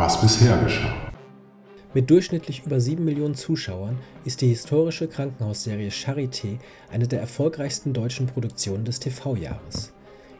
[0.00, 0.94] was bisher geschah.
[1.92, 6.58] Mit durchschnittlich über 7 Millionen Zuschauern ist die historische Krankenhausserie Charité
[6.90, 9.92] eine der erfolgreichsten deutschen Produktionen des TV-Jahres.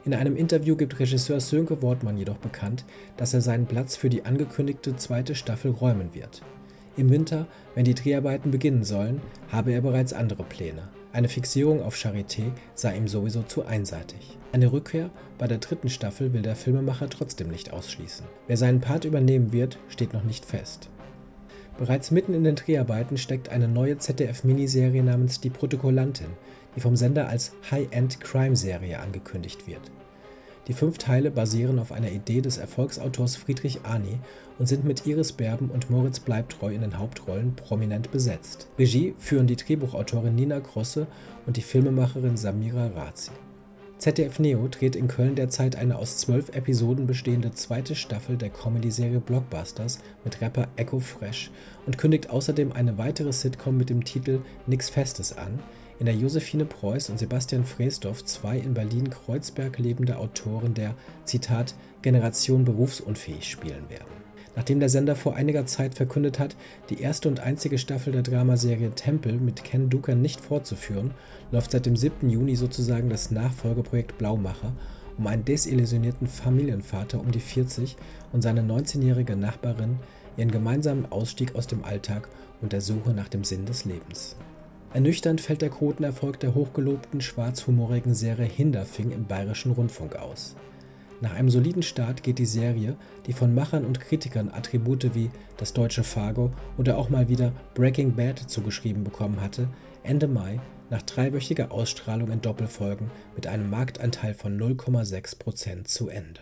[0.07, 2.86] In einem Interview gibt Regisseur Sönke Wortmann jedoch bekannt,
[3.18, 6.40] dass er seinen Platz für die angekündigte zweite Staffel räumen wird.
[6.96, 9.20] Im Winter, wenn die Dreharbeiten beginnen sollen,
[9.52, 10.88] habe er bereits andere Pläne.
[11.12, 14.38] Eine Fixierung auf Charité sei ihm sowieso zu einseitig.
[14.52, 18.26] Eine Rückkehr bei der dritten Staffel will der Filmemacher trotzdem nicht ausschließen.
[18.46, 20.88] Wer seinen Part übernehmen wird, steht noch nicht fest.
[21.79, 26.29] Bereits mitten in den Dreharbeiten steckt eine neue ZDF-Miniserie namens Die Protokollantin,
[26.76, 29.90] die vom Sender als High-End-Crime-Serie angekündigt wird.
[30.70, 34.20] Die fünf Teile basieren auf einer Idee des Erfolgsautors Friedrich Arni
[34.60, 38.69] und sind mit Iris Berben und Moritz Bleibtreu in den Hauptrollen prominent besetzt.
[38.78, 41.08] Regie führen die Drehbuchautorin Nina Grosse
[41.44, 43.33] und die Filmemacherin Samira Razi.
[43.98, 49.18] ZDF Neo dreht in Köln derzeit eine aus zwölf Episoden bestehende zweite Staffel der Comedy-Serie
[49.18, 51.50] Blockbusters mit Rapper Echo Fresh
[51.84, 55.58] und kündigt außerdem eine weitere Sitcom mit dem Titel Nix Festes an,
[56.00, 60.94] in der Josephine Preuß und Sebastian Freesdorf zwei in Berlin-Kreuzberg lebende Autoren der
[61.26, 64.08] Zitat Generation berufsunfähig spielen werden.
[64.56, 66.56] Nachdem der Sender vor einiger Zeit verkündet hat,
[66.88, 71.10] die erste und einzige Staffel der Dramaserie Tempel mit Ken Duker nicht fortzuführen,
[71.52, 72.30] läuft seit dem 7.
[72.30, 74.72] Juni sozusagen das Nachfolgeprojekt Blaumacher
[75.18, 77.98] um einen desillusionierten Familienvater um die 40
[78.32, 79.98] und seine 19-jährige Nachbarin
[80.38, 82.28] ihren gemeinsamen Ausstieg aus dem Alltag
[82.62, 84.36] und der Suche nach dem Sinn des Lebens.
[84.92, 90.56] Ernüchternd fällt der Quotenerfolg der hochgelobten schwarzhumorigen Serie Hinderfing im Bayerischen Rundfunk aus.
[91.20, 92.96] Nach einem soliden Start geht die Serie,
[93.27, 98.16] die von Machern und Kritikern Attribute wie das deutsche Fargo oder auch mal wieder Breaking
[98.16, 99.68] Bad zugeschrieben bekommen hatte,
[100.02, 106.41] Ende Mai nach dreiwöchiger Ausstrahlung in Doppelfolgen mit einem Marktanteil von 0,6% zu Ende.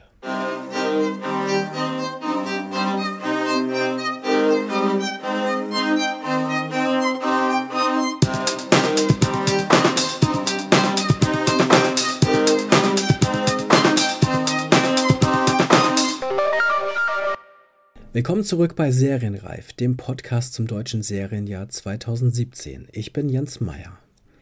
[18.19, 22.89] Willkommen zurück bei Serienreif, dem Podcast zum deutschen Serienjahr 2017.
[22.91, 23.97] Ich bin Jens Meyer.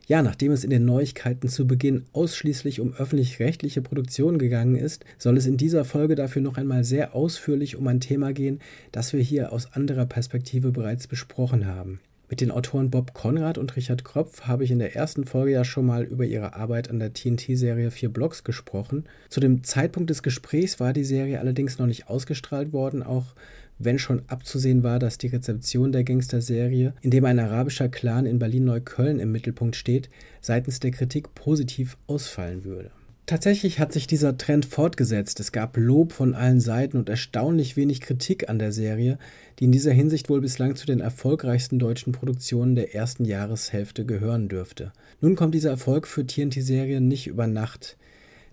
[0.06, 5.37] Ja, nachdem es in den Neuigkeiten zu Beginn ausschließlich um öffentlich-rechtliche Produktionen gegangen ist, soll
[5.37, 8.60] es in dieser Folge dafür noch einmal sehr ausführlich um ein Thema gehen,
[8.92, 12.00] das wir hier aus anderer Perspektive bereits besprochen haben.
[12.28, 15.64] Mit den Autoren Bob Konrad und Richard Kropf habe ich in der ersten Folge ja
[15.64, 19.04] schon mal über ihre Arbeit an der TNT-Serie Vier Blocks gesprochen.
[19.28, 23.37] Zu dem Zeitpunkt des Gesprächs war die Serie allerdings noch nicht ausgestrahlt worden, auch
[23.78, 28.38] wenn schon abzusehen war, dass die Rezeption der Gangster-Serie, in dem ein arabischer Clan in
[28.38, 30.09] Berlin-Neukölln im Mittelpunkt steht,
[30.41, 32.91] seitens der Kritik positiv ausfallen würde.
[33.26, 35.41] Tatsächlich hat sich dieser Trend fortgesetzt.
[35.41, 39.19] Es gab Lob von allen Seiten und erstaunlich wenig Kritik an der Serie,
[39.59, 44.48] die in dieser Hinsicht wohl bislang zu den erfolgreichsten deutschen Produktionen der ersten Jahreshälfte gehören
[44.48, 44.93] dürfte.
[45.20, 47.97] Nun kommt dieser Erfolg für TNT-Serien nicht über Nacht.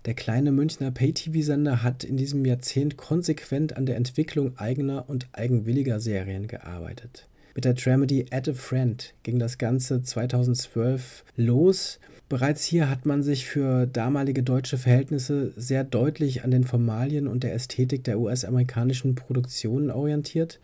[0.06, 5.98] Der kleine Münchner Pay-TV-Sender hat in diesem Jahrzehnt konsequent an der Entwicklung eigener und eigenwilliger
[5.98, 7.26] Serien gearbeitet.
[7.54, 12.00] Mit der Dramedy Add a Friend ging das Ganze 2012 los.
[12.28, 17.42] Bereits hier hat man sich für damalige deutsche Verhältnisse sehr deutlich an den Formalien und
[17.42, 20.60] der Ästhetik der US-amerikanischen Produktionen orientiert.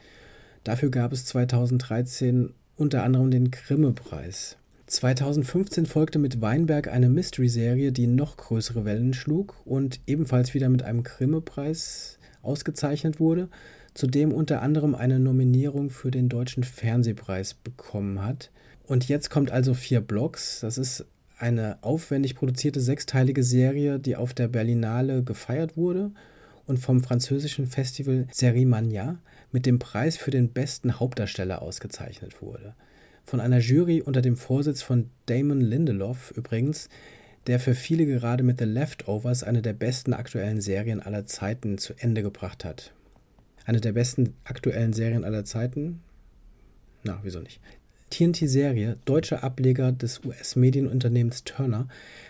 [0.65, 4.59] Dafür gab es 2013 unter anderem den Grimme-Preis.
[4.91, 10.83] 2015 folgte mit Weinberg eine Mystery-Serie, die noch größere Wellen schlug und ebenfalls wieder mit
[10.83, 13.49] einem Grimme-Preis ausgezeichnet wurde,
[13.95, 18.51] zudem unter anderem eine Nominierung für den Deutschen Fernsehpreis bekommen hat.
[18.85, 20.59] Und jetzt kommt also vier Blocks.
[20.59, 21.07] Das ist
[21.39, 26.11] eine aufwendig produzierte sechsteilige Serie, die auf der Berlinale gefeiert wurde
[26.67, 29.21] und vom französischen Festival Serie Mania
[29.53, 32.75] mit dem Preis für den besten Hauptdarsteller ausgezeichnet wurde
[33.25, 36.89] von einer Jury unter dem Vorsitz von Damon Lindelof übrigens,
[37.47, 41.95] der für viele gerade mit The Leftovers eine der besten aktuellen Serien aller Zeiten zu
[41.99, 42.93] Ende gebracht hat.
[43.65, 46.01] Eine der besten aktuellen Serien aller Zeiten?
[47.03, 47.61] Na, wieso nicht?
[48.11, 51.87] TNT-Serie, deutscher Ableger des US-Medienunternehmens Turner,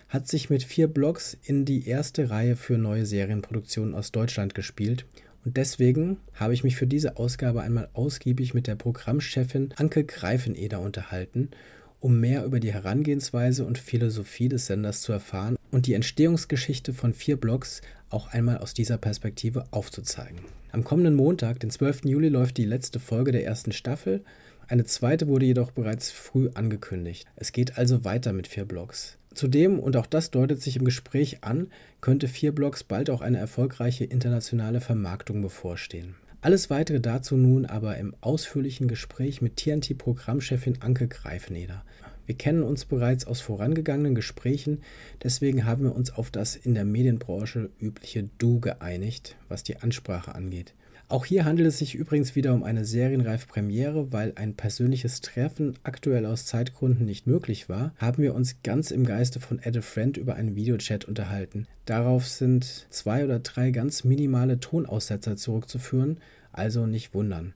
[0.08, 5.06] hat sich mit vier Blogs in die erste Reihe für neue Serienproduktionen aus Deutschland gespielt
[5.44, 10.80] und deswegen habe ich mich für diese Ausgabe einmal ausgiebig mit der Programmchefin Anke Greifeneder
[10.80, 11.50] unterhalten,
[11.98, 17.14] um mehr über die Herangehensweise und Philosophie des Senders zu erfahren und die Entstehungsgeschichte von
[17.14, 20.40] vier Blogs auch einmal aus dieser Perspektive aufzuzeigen.
[20.72, 22.04] Am kommenden Montag, den 12.
[22.04, 24.22] Juli, läuft die letzte Folge der ersten Staffel.
[24.68, 27.26] Eine zweite wurde jedoch bereits früh angekündigt.
[27.36, 29.18] Es geht also weiter mit vier Blogs.
[29.34, 31.68] Zudem, und auch das deutet sich im Gespräch an,
[32.00, 36.16] könnte vier Blocks bald auch eine erfolgreiche internationale Vermarktung bevorstehen.
[36.40, 41.84] Alles weitere dazu nun aber im ausführlichen Gespräch mit TNT-Programmchefin Anke Greifneder.
[42.26, 44.82] Wir kennen uns bereits aus vorangegangenen Gesprächen,
[45.22, 50.34] deswegen haben wir uns auf das in der Medienbranche übliche Du geeinigt, was die Ansprache
[50.34, 50.74] angeht.
[51.10, 55.76] Auch hier handelt es sich übrigens wieder um eine serienreife Premiere, weil ein persönliches Treffen
[55.82, 59.82] aktuell aus Zeitgründen nicht möglich war, haben wir uns ganz im Geiste von Add a
[59.82, 61.66] Friend über einen Videochat unterhalten.
[61.84, 66.20] Darauf sind zwei oder drei ganz minimale Tonaussetzer zurückzuführen,
[66.52, 67.54] also nicht wundern.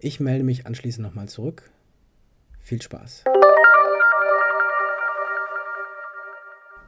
[0.00, 1.70] Ich melde mich anschließend nochmal zurück.
[2.58, 3.22] Viel Spaß.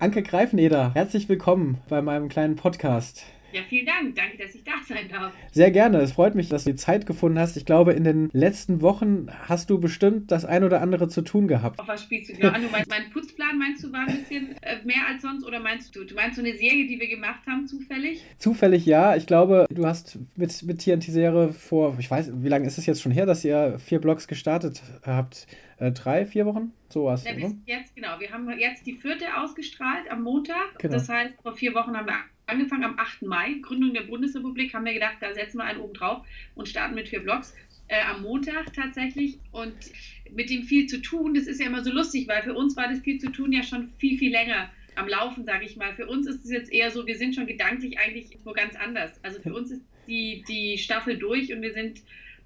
[0.01, 3.23] Anke Greifneder, herzlich willkommen bei meinem kleinen Podcast.
[3.53, 4.15] Ja, vielen Dank.
[4.15, 5.33] Danke, dass ich da sein darf.
[5.53, 5.99] Sehr gerne.
[5.99, 7.57] Es freut mich, dass du die Zeit gefunden hast.
[7.57, 11.49] Ich glaube, in den letzten Wochen hast du bestimmt das ein oder andere zu tun
[11.49, 11.79] gehabt.
[11.79, 12.63] Auf was spielst du genau an?
[12.67, 15.95] Du meinst, mein Putzplan meinst du war ein bisschen äh, mehr als sonst oder meinst
[15.95, 18.25] du, du meinst so eine Serie, die wir gemacht haben, zufällig?
[18.39, 19.15] Zufällig ja.
[19.15, 23.03] Ich glaube, du hast mit, mit TNT-Serie vor, ich weiß, wie lange ist es jetzt
[23.03, 25.47] schon her, dass ihr vier Blogs gestartet habt?
[25.79, 26.73] Äh, drei, vier Wochen?
[26.89, 27.25] So was.
[27.25, 28.19] Ja, bis jetzt, genau.
[28.19, 30.79] Wir haben jetzt die vierte ausgestrahlt am Montag.
[30.79, 30.95] Genau.
[30.95, 32.15] Das heißt, vor vier Wochen haben wir
[32.47, 33.23] angefangen am 8.
[33.23, 36.95] Mai, Gründung der Bundesrepublik, haben wir gedacht, da setzen wir einen oben drauf und starten
[36.95, 37.55] mit vier Blogs.
[37.89, 39.75] Äh, am Montag tatsächlich und
[40.33, 42.89] mit dem viel zu tun, das ist ja immer so lustig, weil für uns war
[42.89, 45.95] das viel zu tun ja schon viel, viel länger am Laufen, sage ich mal.
[45.95, 49.23] Für uns ist es jetzt eher so, wir sind schon gedanklich eigentlich nur ganz anders.
[49.23, 52.01] Also für uns ist die, die Staffel durch und wir sind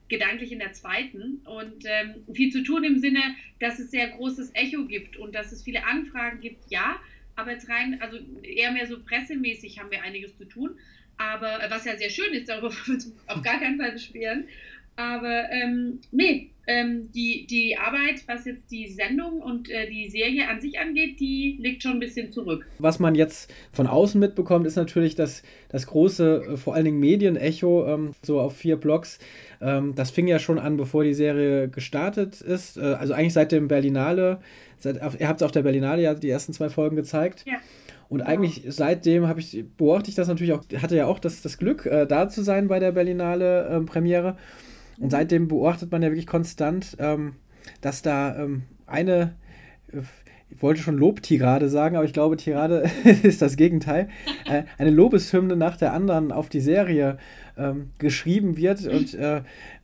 [0.08, 3.22] gedanklich in der zweiten und ähm, viel zu tun im Sinne,
[3.60, 6.98] dass es sehr großes Echo gibt und dass es viele Anfragen gibt, ja,
[7.40, 10.70] aber jetzt rein, also eher mehr so pressemäßig haben wir einiges zu tun.
[11.16, 13.92] Aber äh, was ja sehr schön ist, darüber wollen wir uns auf gar keinen Fall
[13.92, 14.44] beschweren.
[14.96, 20.48] Aber ähm, nee, ähm, die, die Arbeit, was jetzt die Sendung und äh, die Serie
[20.48, 22.66] an sich angeht, die liegt schon ein bisschen zurück.
[22.78, 27.00] Was man jetzt von außen mitbekommt, ist natürlich das, das große, äh, vor allen Dingen
[27.00, 29.18] Medienecho, ähm, so auf vier Blogs.
[29.60, 32.76] Ähm, das fing ja schon an, bevor die Serie gestartet ist.
[32.76, 34.40] Äh, also eigentlich seit dem Berlinale
[34.82, 37.44] Seit, ihr habt es auf der Berlinale ja die ersten zwei Folgen gezeigt.
[37.46, 37.58] Ja.
[38.08, 38.30] Und genau.
[38.30, 41.86] eigentlich seitdem habe ich, beobachte ich das natürlich auch, hatte ja auch das, das Glück,
[41.86, 44.36] äh, da zu sein bei der Berlinale ähm, Premiere.
[44.98, 45.10] Und mhm.
[45.10, 47.34] seitdem beobachtet man ja wirklich konstant, ähm,
[47.80, 49.36] dass da ähm, eine,
[49.92, 50.00] äh,
[50.50, 52.90] ich wollte schon Lobtirade sagen, aber ich glaube, Tirade
[53.22, 54.08] ist das Gegenteil,
[54.46, 57.18] äh, eine Lobeshymne nach der anderen auf die Serie
[57.56, 58.84] ähm, geschrieben wird.
[58.86, 59.42] Und äh,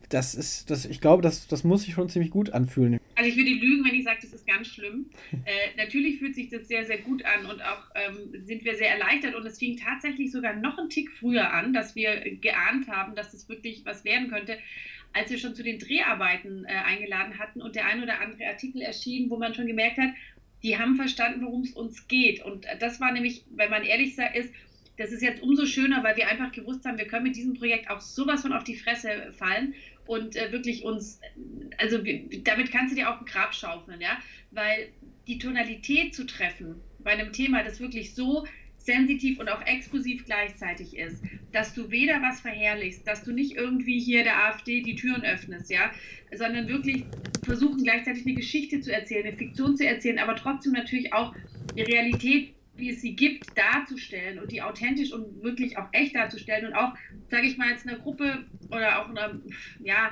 [0.09, 2.99] das ist, das, ich glaube, das, das muss sich schon ziemlich gut anfühlen.
[3.17, 5.09] Also ich würde lügen, wenn ich sage, das ist ganz schlimm.
[5.31, 8.91] Äh, natürlich fühlt sich das sehr, sehr gut an und auch ähm, sind wir sehr
[8.91, 13.15] erleichtert und es fing tatsächlich sogar noch einen Tick früher an, dass wir geahnt haben,
[13.15, 14.59] dass das wirklich was werden könnte,
[15.13, 18.83] als wir schon zu den Dreharbeiten äh, eingeladen hatten und der ein oder andere Artikel
[18.83, 20.11] erschien, wo man schon gemerkt hat,
[20.61, 22.45] die haben verstanden, worum es uns geht.
[22.45, 24.53] Und das war nämlich, wenn man ehrlich ist,
[24.97, 27.89] das ist jetzt umso schöner, weil wir einfach gewusst haben, wir können mit diesem Projekt
[27.89, 29.73] auch sowas von auf die Fresse fallen
[30.07, 31.19] und äh, wirklich uns,
[31.77, 31.99] also
[32.43, 34.17] damit kannst du dir auch ein Grab schaufeln, ja,
[34.51, 34.89] weil
[35.27, 38.45] die Tonalität zu treffen bei einem Thema, das wirklich so
[38.77, 41.21] sensitiv und auch exklusiv gleichzeitig ist,
[41.51, 45.69] dass du weder was verherrlichst, dass du nicht irgendwie hier der AfD die Türen öffnest,
[45.69, 45.91] ja,
[46.33, 47.03] sondern wirklich
[47.43, 51.35] versuchen gleichzeitig eine Geschichte zu erzählen, eine Fiktion zu erzählen, aber trotzdem natürlich auch
[51.75, 56.67] die Realität wie es sie gibt, darzustellen und die authentisch und wirklich auch echt darzustellen
[56.67, 56.93] und auch,
[57.29, 59.41] sage ich mal, jetzt einer Gruppe oder auch einer,
[59.79, 60.11] ja,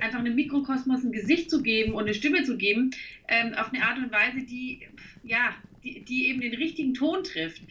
[0.00, 2.90] einfach einem Mikrokosmos ein Gesicht zu geben und eine Stimme zu geben,
[3.28, 4.86] ähm, auf eine Art und Weise, die,
[5.22, 7.62] ja, die, die eben den richtigen Ton trifft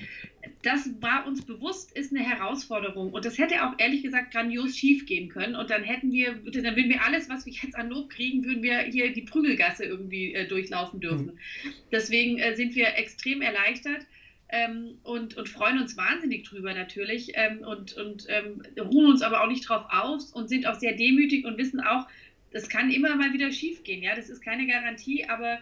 [0.61, 3.11] das war uns bewusst, ist eine Herausforderung.
[3.13, 5.55] Und das hätte auch ehrlich gesagt grandios schief gehen können.
[5.55, 8.63] Und dann hätten wir, dann würden wir alles, was wir jetzt an Lob kriegen, würden
[8.63, 11.25] wir hier die Prügelgasse irgendwie äh, durchlaufen dürfen.
[11.25, 11.71] Mhm.
[11.91, 14.05] Deswegen äh, sind wir extrem erleichtert.
[14.49, 19.41] Ähm, und, und freuen uns wahnsinnig drüber natürlich ähm, und, und ähm, ruhen uns aber
[19.41, 22.07] auch nicht drauf aus und sind auch sehr demütig und wissen auch,
[22.51, 24.03] das kann immer mal wieder schief gehen.
[24.03, 25.57] Ja, das ist keine Garantie, aber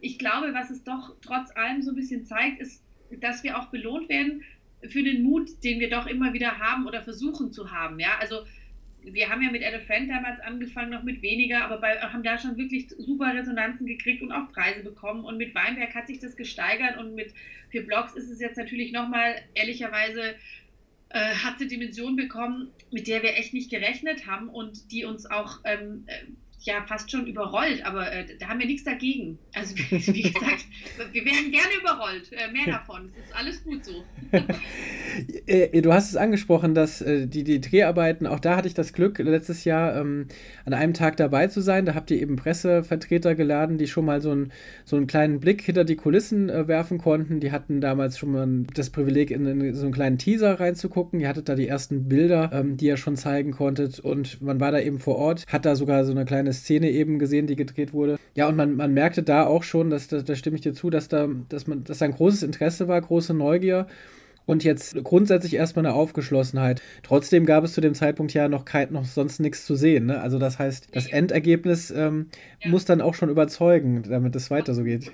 [0.00, 2.82] ich glaube, was es doch trotz allem so ein bisschen zeigt, ist,
[3.20, 4.42] dass wir auch belohnt werden
[4.88, 7.98] für den Mut, den wir doch immer wieder haben oder versuchen zu haben.
[7.98, 8.44] Ja, also
[9.02, 12.56] wir haben ja mit Elephant damals angefangen, noch mit weniger, aber bei, haben da schon
[12.56, 15.24] wirklich super Resonanzen gekriegt und auch Preise bekommen.
[15.24, 17.32] Und mit Weinberg hat sich das gesteigert und mit
[17.70, 20.34] für Blogs ist es jetzt natürlich nochmal, ehrlicherweise,
[21.10, 25.26] äh, hat eine Dimension bekommen, mit der wir echt nicht gerechnet haben und die uns
[25.26, 26.06] auch ähm,
[26.60, 29.38] ja fast schon überrollt, aber äh, da haben wir nichts dagegen.
[29.54, 30.66] Also wie gesagt,
[31.12, 33.10] wir werden gerne überrollt, äh, mehr davon.
[33.18, 34.04] Es ist alles gut so.
[35.46, 38.92] Äh, du hast es angesprochen, dass äh, die, die Dreharbeiten, auch da hatte ich das
[38.92, 40.26] Glück, letztes Jahr ähm,
[40.64, 41.84] an einem Tag dabei zu sein.
[41.84, 44.52] Da habt ihr eben Pressevertreter geladen, die schon mal so, ein,
[44.84, 47.40] so einen kleinen Blick hinter die Kulissen äh, werfen konnten.
[47.40, 51.18] Die hatten damals schon mal das Privileg, in, in, so einen kleinen Teaser reinzugucken.
[51.18, 54.72] Ihr hattet da die ersten Bilder, ähm, die ihr schon zeigen konntet und man war
[54.72, 57.92] da eben vor Ort, hat da sogar so eine kleine Szene eben gesehen, die gedreht
[57.92, 58.18] wurde.
[58.34, 60.90] Ja, und man, man merkte da auch schon, dass, da, da stimme ich dir zu,
[60.90, 63.86] dass da, dass man, dass da ein großes Interesse war, große Neugier
[64.46, 66.82] und jetzt grundsätzlich erstmal eine Aufgeschlossenheit.
[67.02, 70.06] Trotzdem gab es zu dem Zeitpunkt ja noch, kein, noch sonst nichts zu sehen.
[70.06, 70.20] Ne?
[70.20, 72.26] Also das heißt, das Endergebnis ähm,
[72.60, 72.70] ja.
[72.70, 75.12] muss dann auch schon überzeugen, damit es weiter so geht.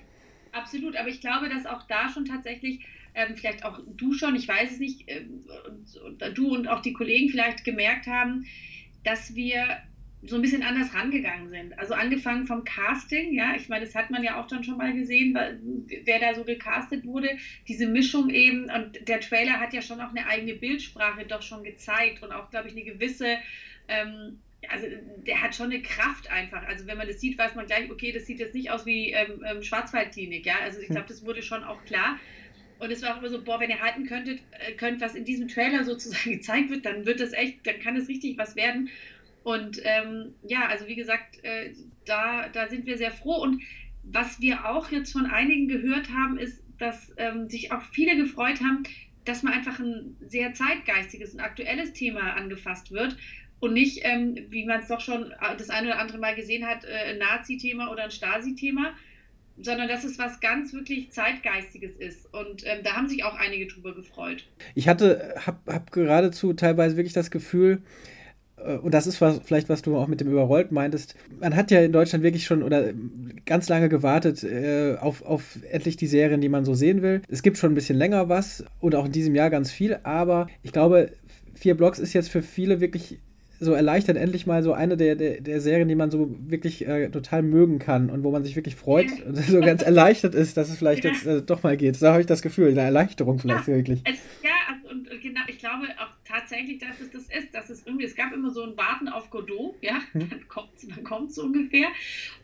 [0.53, 4.49] Absolut, aber ich glaube, dass auch da schon tatsächlich, ähm, vielleicht auch du schon, ich
[4.49, 5.27] weiß es nicht, äh,
[6.07, 8.47] und, du und auch die Kollegen vielleicht gemerkt haben,
[9.05, 9.59] dass wir
[10.29, 11.79] so ein bisschen anders rangegangen sind.
[11.79, 14.93] Also angefangen vom Casting, ja, ich meine, das hat man ja auch dann schon mal
[14.93, 15.37] gesehen,
[16.05, 17.37] wer da so gecastet wurde,
[17.69, 21.63] diese Mischung eben und der Trailer hat ja schon auch eine eigene Bildsprache doch schon
[21.65, 23.39] gezeigt und auch, glaube ich, eine gewisse,
[23.89, 24.87] ähm, also
[25.27, 26.67] der hat schon eine Kraft einfach.
[26.67, 29.13] Also wenn man das sieht, weiß man gleich, okay, das sieht jetzt nicht aus wie
[29.13, 30.95] ähm, ähm Schwarzwaldklinik, ja, also ich hm.
[30.95, 32.19] glaube, das wurde schon auch klar.
[32.79, 35.25] Und es war auch immer so, boah, wenn ihr halten könntet, äh, könnt, was in
[35.25, 38.91] diesem Trailer sozusagen gezeigt wird, dann wird das echt, dann kann es richtig was werden.
[39.47, 41.73] Und ähm, ja, also wie gesagt, äh,
[42.05, 43.41] da, da sind wir sehr froh.
[43.41, 43.63] Und
[44.03, 48.61] was wir auch jetzt von einigen gehört haben, ist, dass ähm, sich auch viele gefreut
[48.61, 48.83] haben,
[49.25, 53.17] dass mal einfach ein sehr zeitgeistiges, ein aktuelles Thema angefasst wird
[53.61, 56.85] und nicht, ähm, wie man es doch schon das eine oder andere Mal gesehen hat,
[56.85, 58.95] äh, ein Nazi-Thema oder ein Stasi-Thema,
[59.59, 62.35] sondern dass es was ganz wirklich zeitgeistiges ist.
[62.35, 64.45] Und ähm, da haben sich auch einige drüber gefreut.
[64.75, 67.83] Ich hatte, habe hab geradezu teilweise wirklich das Gefühl,
[68.57, 71.15] und das ist was, vielleicht, was du auch mit dem Überrollt meintest.
[71.41, 72.93] Man hat ja in Deutschland wirklich schon oder
[73.45, 77.23] ganz lange gewartet äh, auf, auf endlich die Serien, die man so sehen will.
[77.29, 80.47] Es gibt schon ein bisschen länger was und auch in diesem Jahr ganz viel, aber
[80.63, 81.13] ich glaube,
[81.55, 83.19] vier Blocks ist jetzt für viele wirklich
[83.59, 87.09] so erleichtert endlich mal so eine der, der, der Serien, die man so wirklich äh,
[87.09, 90.69] total mögen kann und wo man sich wirklich freut und so ganz erleichtert ist, dass
[90.69, 91.11] es vielleicht ja.
[91.11, 92.01] jetzt äh, doch mal geht.
[92.01, 94.01] Da habe ich das Gefühl, eine Erleichterung vielleicht ja, wirklich.
[94.05, 98.05] Es, ja, und genau, ich glaube auch tatsächlich, dass es das ist, dass es irgendwie,
[98.05, 100.29] es gab immer so ein Warten auf Godot, ja, hm.
[100.29, 101.89] dann kommt es dann kommt's ungefähr.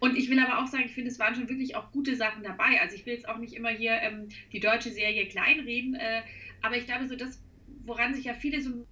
[0.00, 2.42] Und ich will aber auch sagen, ich finde, es waren schon wirklich auch gute Sachen
[2.42, 2.81] dabei.
[2.81, 6.23] Also ich will jetzt auch nicht immer hier ähm, die deutsche Serie kleinreden, äh,
[6.62, 7.42] aber ich glaube so, das,
[7.85, 8.87] woran sich ja viele so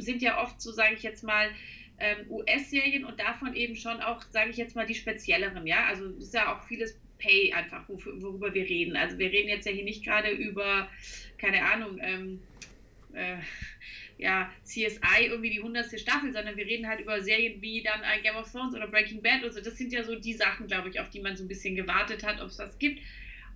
[0.00, 1.50] sind ja oft, so sage ich jetzt mal,
[1.98, 5.86] ähm, US-Serien und davon eben schon auch, sage ich jetzt mal, die spezielleren, ja.
[5.86, 8.96] Also ist ja auch vieles Pay einfach, worüber wir reden.
[8.96, 10.88] Also wir reden jetzt ja hier nicht gerade über,
[11.38, 12.40] keine Ahnung, ähm,
[13.12, 13.36] äh,
[14.18, 18.22] ja, CSI irgendwie die hundertste Staffel, sondern wir reden halt über Serien wie dann ein
[18.22, 19.42] Game of Thrones oder Breaking Bad.
[19.44, 21.74] Also das sind ja so die Sachen, glaube ich, auf die man so ein bisschen
[21.74, 23.00] gewartet hat, ob es was gibt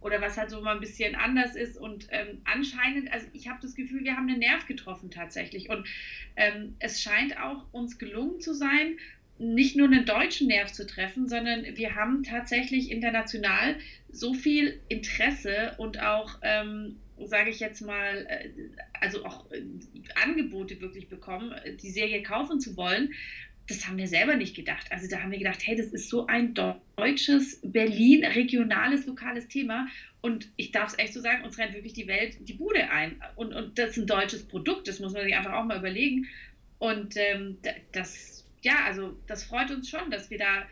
[0.01, 1.77] oder was halt so mal ein bisschen anders ist.
[1.77, 5.71] Und ähm, anscheinend, also ich habe das Gefühl, wir haben einen Nerv getroffen tatsächlich.
[5.71, 5.87] Und
[6.37, 8.97] ähm, es scheint auch uns gelungen zu sein,
[9.39, 13.77] nicht nur einen deutschen Nerv zu treffen, sondern wir haben tatsächlich international
[14.11, 18.51] so viel Interesse und auch, ähm, sage ich jetzt mal, äh,
[19.01, 19.63] also auch äh,
[20.23, 23.13] Angebote wirklich bekommen, die Serie kaufen zu wollen,
[23.69, 24.91] das haben wir selber nicht gedacht.
[24.91, 26.55] Also da haben wir gedacht, hey, das ist so ein
[26.97, 29.87] deutsches, Berlin, regionales, lokales Thema.
[30.23, 33.23] Und ich darf es echt so sagen, uns rennt wirklich die Welt die Bude ein.
[33.37, 36.27] Und, und das ist ein deutsches Produkt, das muss man sich einfach auch mal überlegen.
[36.79, 37.59] Und ähm,
[37.93, 40.67] das, ja, also das freut uns schon, dass wir da,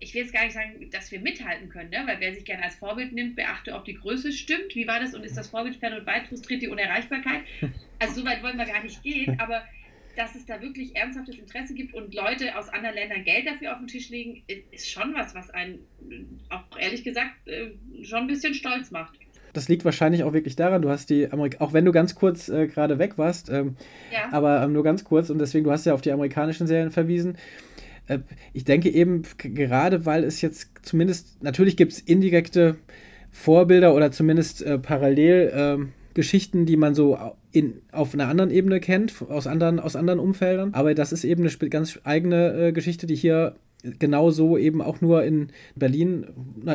[0.00, 2.02] ich will jetzt gar nicht sagen, dass wir mithalten können, ne?
[2.06, 4.74] weil wer sich gerne als Vorbild nimmt, beachte, ob die Größe stimmt.
[4.74, 5.14] Wie war das?
[5.14, 7.42] Und ist das Vorbild fern und weit frustriert die Unerreichbarkeit?
[8.00, 9.66] Also so weit wollen wir gar nicht gehen, aber
[10.18, 13.78] dass es da wirklich ernsthaftes Interesse gibt und Leute aus anderen Ländern Geld dafür auf
[13.78, 15.78] den Tisch legen, ist schon was, was einen
[16.50, 17.70] auch ehrlich gesagt äh,
[18.02, 19.14] schon ein bisschen stolz macht.
[19.52, 22.48] Das liegt wahrscheinlich auch wirklich daran, du hast die Amerik auch wenn du ganz kurz
[22.48, 23.76] äh, gerade weg warst, ähm,
[24.12, 24.32] ja.
[24.32, 27.38] aber ähm, nur ganz kurz und deswegen, du hast ja auf die amerikanischen Serien verwiesen.
[28.08, 28.18] Äh,
[28.52, 32.76] ich denke eben, gerade weil es jetzt zumindest, natürlich gibt es indirekte
[33.30, 37.16] Vorbilder oder zumindest äh, parallel ähm, Geschichten, die man so
[37.52, 40.74] in, auf einer anderen Ebene kennt, aus anderen, aus anderen Umfeldern.
[40.74, 43.54] Aber das ist eben eine ganz eigene äh, Geschichte, die hier
[44.00, 46.26] genauso eben auch nur in Berlin,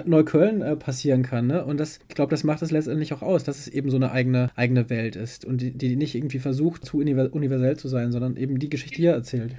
[0.05, 1.47] Neukölln äh, passieren kann.
[1.47, 1.65] Ne?
[1.65, 4.13] Und das, ich glaube, das macht es letztendlich auch aus, dass es eben so eine
[4.13, 8.37] eigene, eigene Welt ist und die, die nicht irgendwie versucht, zu universell zu sein, sondern
[8.37, 9.57] eben die Geschichte hier erzählt.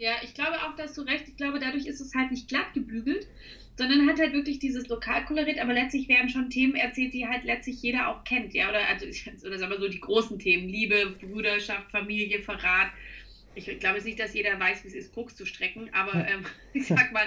[0.00, 1.28] Ja, ich glaube auch, dass du recht.
[1.28, 3.26] Ich glaube, dadurch ist es halt nicht glatt gebügelt,
[3.76, 7.82] sondern hat halt wirklich dieses Lokalkolorit, aber letztlich werden schon Themen erzählt, die halt letztlich
[7.82, 9.04] jeder auch kennt, ja, oder, also,
[9.46, 12.88] oder sagen wir so die großen Themen, Liebe, Brüderschaft, Familie, Verrat,
[13.68, 16.86] ich glaube nicht, dass jeder weiß, wie es ist, Koks zu strecken, aber ähm, ich
[16.86, 17.26] sag mal,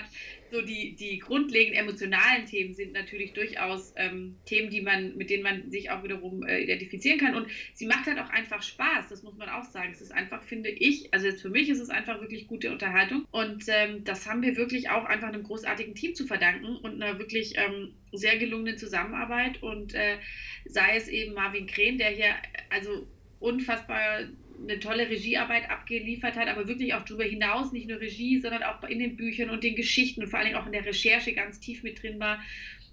[0.54, 5.42] so die, die grundlegend emotionalen Themen sind natürlich durchaus ähm, Themen, die man, mit denen
[5.42, 7.36] man sich auch wiederum äh, identifizieren kann.
[7.36, 9.92] Und sie macht halt auch einfach Spaß, das muss man auch sagen.
[9.92, 13.26] Es ist einfach, finde ich, also jetzt für mich ist es einfach wirklich gute Unterhaltung.
[13.32, 17.18] Und ähm, das haben wir wirklich auch einfach einem großartigen Team zu verdanken und einer
[17.18, 19.64] wirklich ähm, sehr gelungenen Zusammenarbeit.
[19.64, 20.18] Und äh,
[20.66, 22.36] sei es eben Marvin Kren, der hier
[22.70, 23.08] also
[23.40, 24.22] unfassbar
[24.62, 28.84] eine tolle Regiearbeit abgeliefert hat, aber wirklich auch darüber hinaus, nicht nur Regie, sondern auch
[28.84, 31.84] in den Büchern und den Geschichten und vor allem auch in der Recherche ganz tief
[31.84, 32.44] mit drin war.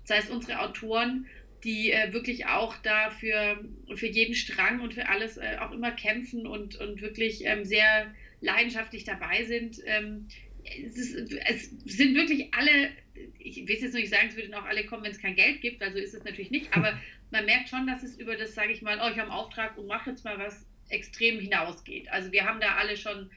[0.07, 1.27] Das heißt, unsere Autoren,
[1.65, 3.63] die äh, wirklich auch da für,
[3.95, 8.13] für jeden Strang und für alles äh, auch immer kämpfen und, und wirklich ähm, sehr
[8.41, 9.79] leidenschaftlich dabei sind.
[9.85, 10.29] Ähm,
[10.65, 12.91] es, ist, es, sind wirklich alle,
[13.39, 15.83] ich will jetzt nicht sagen, es würden auch alle kommen, wenn es kein Geld gibt,
[15.83, 16.99] also ist es natürlich nicht, aber
[17.31, 19.77] man merkt schon, dass es über das, sage ich mal, oh, ich habe einen Auftrag
[19.79, 22.11] und mache jetzt mal was, extrem hinausgeht.
[22.11, 23.31] Also wir haben da alle schon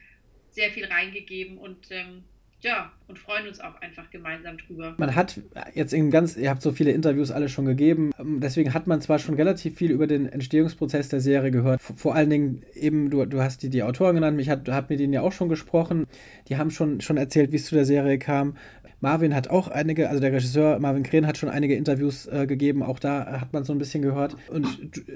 [0.50, 2.24] sehr viel reingegeben und ähm,
[2.64, 4.94] ja, und freuen uns auch einfach gemeinsam drüber.
[4.96, 5.38] Man hat
[5.74, 9.18] jetzt in ganz, ihr habt so viele Interviews alle schon gegeben, deswegen hat man zwar
[9.18, 11.82] schon relativ viel über den Entstehungsprozess der Serie gehört.
[11.82, 14.98] Vor allen Dingen eben, du, du hast die, die Autoren genannt, ich habe hab mit
[14.98, 16.06] denen ja auch schon gesprochen.
[16.48, 18.56] Die haben schon, schon erzählt, wie es zu der Serie kam.
[19.04, 22.82] Marvin hat auch einige, also der Regisseur Marvin Kren hat schon einige Interviews äh, gegeben,
[22.82, 24.34] auch da hat man so ein bisschen gehört.
[24.48, 24.66] Und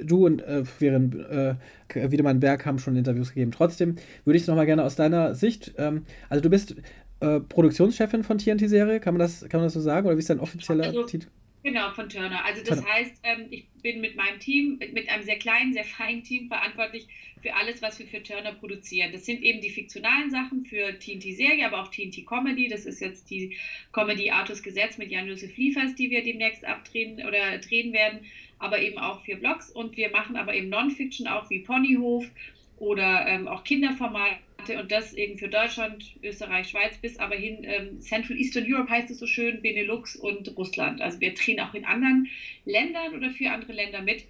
[0.04, 1.54] du und äh, Viren äh,
[2.11, 3.50] Wiedemann Berg haben schon Interviews gegeben.
[3.50, 6.76] Trotzdem würde ich es nochmal gerne aus deiner Sicht, ähm, also du bist
[7.21, 10.07] äh, Produktionschefin von TNT-Serie, kann man das, kann man das so sagen?
[10.07, 11.28] Oder wie ist dein offizieller also, Titel?
[11.62, 12.45] Genau, von Turner.
[12.45, 12.92] Also das Turner.
[12.92, 17.09] heißt, ähm, ich bin mit meinem Team, mit einem sehr kleinen, sehr feinen Team verantwortlich
[17.42, 19.12] für alles, was wir für Turner produzieren.
[19.12, 22.68] Das sind eben die fiktionalen Sachen für TNT-Serie, aber auch TNT-Comedy.
[22.68, 23.57] Das ist jetzt die
[23.92, 28.21] Comedy Artus Gesetz mit Jan-Josef Liefers, die wir demnächst abdrehen oder drehen werden,
[28.59, 29.71] aber eben auch für Blogs.
[29.71, 32.26] Und wir machen aber eben Non-Fiction auch wie Ponyhof
[32.78, 34.38] oder ähm, auch Kinderformate
[34.78, 39.11] und das eben für Deutschland, Österreich, Schweiz bis aber hin ähm, Central Eastern Europe heißt
[39.11, 41.00] es so schön, Benelux und Russland.
[41.00, 42.28] Also wir drehen auch in anderen
[42.64, 44.25] Ländern oder für andere Länder mit.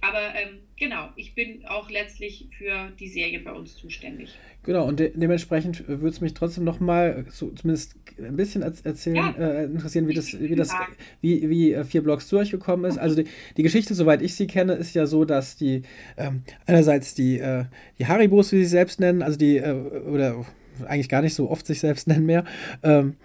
[0.00, 4.34] Aber ähm, genau, ich bin auch letztlich für die Serie bei uns zuständig.
[4.64, 9.16] Genau, und de dementsprechend würde es mich trotzdem noch mal so zumindest ein bisschen erzählen,
[9.16, 9.30] ja.
[9.32, 10.74] äh, interessieren, wie das, wie das,
[11.20, 12.98] wie, wie äh, vier Blogs zu euch gekommen ist.
[12.98, 15.82] Also die, die Geschichte, soweit ich sie kenne, ist ja so, dass die
[16.16, 17.64] ähm, einerseits die, äh,
[17.98, 20.44] die Haribos, wie sie selbst nennen, also die, äh, oder
[20.86, 22.44] eigentlich gar nicht so oft sich selbst nennen mehr,
[22.82, 23.16] ähm,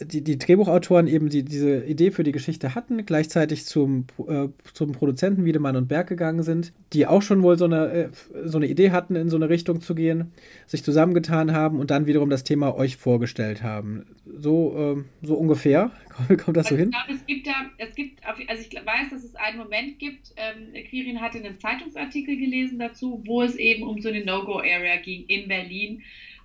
[0.00, 4.92] die, die Drehbuchautoren eben die, diese Idee für die Geschichte hatten, gleichzeitig zum, äh, zum
[4.92, 8.08] Produzenten Wiedemann und Berg gegangen sind, die auch schon wohl so eine, äh,
[8.44, 10.32] so eine Idee hatten, in so eine Richtung zu gehen,
[10.66, 14.06] sich zusammengetan haben und dann wiederum das Thema euch vorgestellt haben.
[14.26, 15.90] So, ähm, so ungefähr
[16.44, 16.90] kommt das so hin?
[16.90, 20.32] Ich glaube, es gibt da, es gibt, also ich weiß, dass es einen Moment gibt,
[20.36, 25.24] ähm, Quirin hatte einen Zeitungsartikel gelesen dazu, wo es eben um so eine No-Go-Area ging
[25.26, 26.02] in Berlin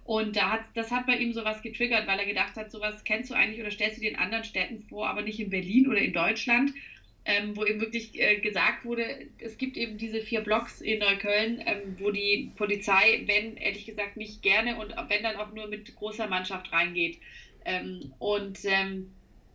[0.10, 3.30] und da hat, das hat bei ihm sowas getriggert, weil er gedacht hat, sowas kennst
[3.30, 6.00] du eigentlich oder stellst du dir in anderen Städten vor, aber nicht in Berlin oder
[6.00, 6.74] in Deutschland,
[7.26, 11.62] ähm, wo eben wirklich äh, gesagt wurde, es gibt eben diese vier Blocks in Neukölln,
[11.64, 15.96] ähm, wo die Polizei, wenn, ehrlich gesagt, nicht gerne und wenn dann auch nur mit
[15.96, 17.20] großer Mannschaft reingeht.
[17.64, 19.12] Ähm, und ähm,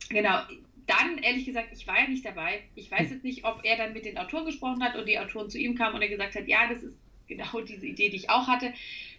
[0.08, 0.38] genau,
[0.86, 2.62] dann, ehrlich gesagt, ich war ja nicht dabei.
[2.76, 5.50] Ich weiß jetzt nicht, ob er dann mit den Autoren gesprochen hat und die Autoren
[5.50, 8.30] zu ihm kamen und er gesagt hat, ja, das ist genau diese Idee, die ich
[8.30, 8.72] auch hatte.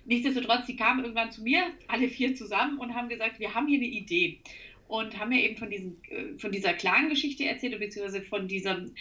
[0.06, 3.80] Nichtsdestotrotz, sie kamen irgendwann zu mir, alle vier zusammen, und haben gesagt, wir haben hier
[3.80, 4.40] eine Idee.
[4.88, 8.92] Und haben mir eben von, diesen, äh, von dieser Clan-Geschichte erzählt, beziehungsweise von diesem,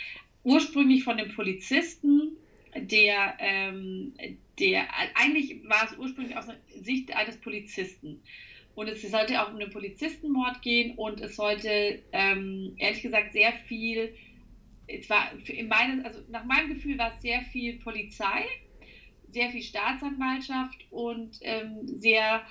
[0.43, 2.37] ursprünglich von dem Polizisten,
[2.75, 4.15] der, ähm,
[4.59, 8.21] der, eigentlich war es ursprünglich aus der Sicht eines Polizisten.
[8.75, 13.53] Und es sollte auch um einen Polizistenmord gehen und es sollte, ähm, ehrlich gesagt, sehr
[13.69, 14.15] viel,
[14.87, 18.45] es war in meinem, also nach meinem Gefühl war es sehr viel Polizei
[19.35, 22.43] sehr viel Staatsanwaltschaft und ähm, sehr,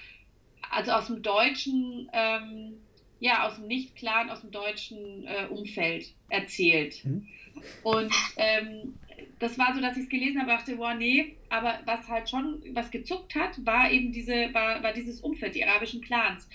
[0.70, 2.74] also aus dem deutschen, ähm,
[3.20, 7.04] ja, aus dem Nicht-Clan, aus dem deutschen äh, Umfeld erzählt.
[7.06, 7.28] Mhm.
[7.84, 8.94] Und ähm,
[9.40, 12.62] das war so, dass ich es gelesen habe, dachte, boah, nee, aber was halt schon,
[12.74, 16.48] was gezuckt hat, war eben diese, war, war dieses Umfeld, die arabischen Clans.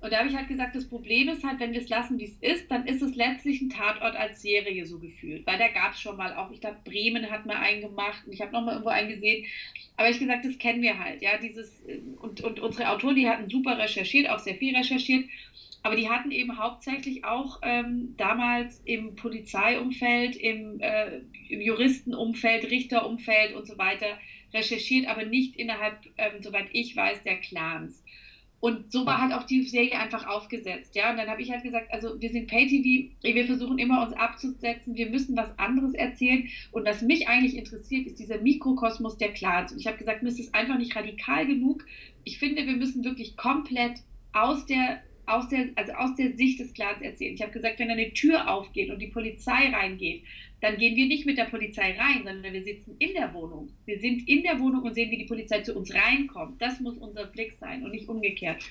[0.00, 2.24] Und da habe ich halt gesagt, das Problem ist halt, wenn wir es lassen, wie
[2.24, 5.46] es ist, dann ist es letztlich ein Tatort als Serie so gefühlt.
[5.46, 8.32] Weil da gab es schon mal auch, ich glaube, Bremen hat mal einen gemacht und
[8.32, 9.44] ich habe noch mal irgendwo einen gesehen.
[9.96, 11.82] Aber ich gesagt, das kennen wir halt, ja, dieses,
[12.20, 15.24] und, und unsere Autoren, die hatten super recherchiert, auch sehr viel recherchiert,
[15.82, 23.52] aber die hatten eben hauptsächlich auch ähm, damals im Polizeiumfeld, im, äh, im Juristenumfeld, Richterumfeld
[23.52, 24.18] und so weiter
[24.52, 28.02] recherchiert, aber nicht innerhalb, ähm, soweit ich weiß, der Clans.
[28.60, 31.10] Und so war halt auch die Serie einfach aufgesetzt, ja.
[31.10, 34.94] Und dann habe ich halt gesagt, also wir sind Pay-TV, wir versuchen immer uns abzusetzen,
[34.94, 36.46] wir müssen was anderes erzählen.
[36.70, 39.72] Und was mich eigentlich interessiert, ist dieser Mikrokosmos der Clans.
[39.72, 41.86] Und ich habe gesagt, mir ist es einfach nicht radikal genug.
[42.24, 44.00] Ich finde, wir müssen wirklich komplett
[44.32, 47.34] aus der aus der, also aus der Sicht des Clans erzählen.
[47.34, 50.24] Ich habe gesagt, wenn eine Tür aufgeht und die Polizei reingeht,
[50.60, 53.70] dann gehen wir nicht mit der Polizei rein, sondern wir sitzen in der Wohnung.
[53.86, 56.60] Wir sind in der Wohnung und sehen, wie die Polizei zu uns reinkommt.
[56.60, 58.62] Das muss unser Blick sein und nicht umgekehrt.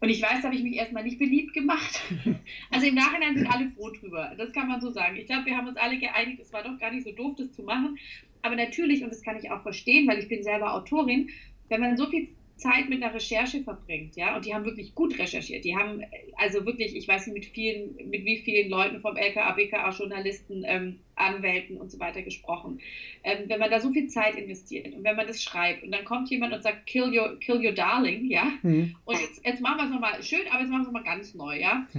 [0.00, 2.00] Und ich weiß, da habe ich mich erstmal nicht beliebt gemacht.
[2.70, 4.34] Also im Nachhinein sind alle froh drüber.
[4.36, 5.16] Das kann man so sagen.
[5.16, 7.52] Ich glaube, wir haben uns alle geeinigt, es war doch gar nicht so doof, das
[7.52, 7.98] zu machen.
[8.42, 11.30] Aber natürlich, und das kann ich auch verstehen, weil ich bin selber Autorin,
[11.68, 15.18] wenn man so viel Zeit mit einer Recherche verbringt, ja, und die haben wirklich gut
[15.18, 15.64] recherchiert.
[15.64, 16.02] Die haben
[16.36, 20.64] also wirklich, ich weiß nicht, mit vielen, mit wie vielen Leuten vom LKA, BKA, Journalisten,
[20.66, 22.80] ähm, Anwälten und so weiter gesprochen.
[23.24, 26.04] Ähm, wenn man da so viel Zeit investiert und wenn man das schreibt und dann
[26.04, 28.96] kommt jemand und sagt, kill your, kill your darling, ja, mhm.
[29.04, 31.34] und jetzt, jetzt machen wir es nochmal schön, aber jetzt machen wir es nochmal ganz
[31.34, 31.86] neu, ja.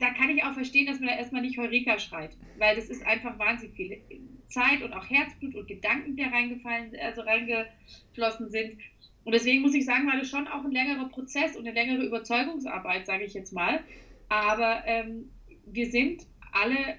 [0.00, 3.04] Da kann ich auch verstehen, dass man da erstmal nicht Heureka schreit, weil das ist
[3.04, 4.00] einfach wahnsinnig viel
[4.48, 8.78] Zeit und auch Herzblut und Gedanken, die da reingefallen, also reingeflossen sind.
[9.24, 12.04] Und deswegen muss ich sagen, war das schon auch ein längerer Prozess und eine längere
[12.04, 13.80] Überzeugungsarbeit, sage ich jetzt mal.
[14.28, 15.30] Aber ähm,
[15.66, 16.98] wir sind alle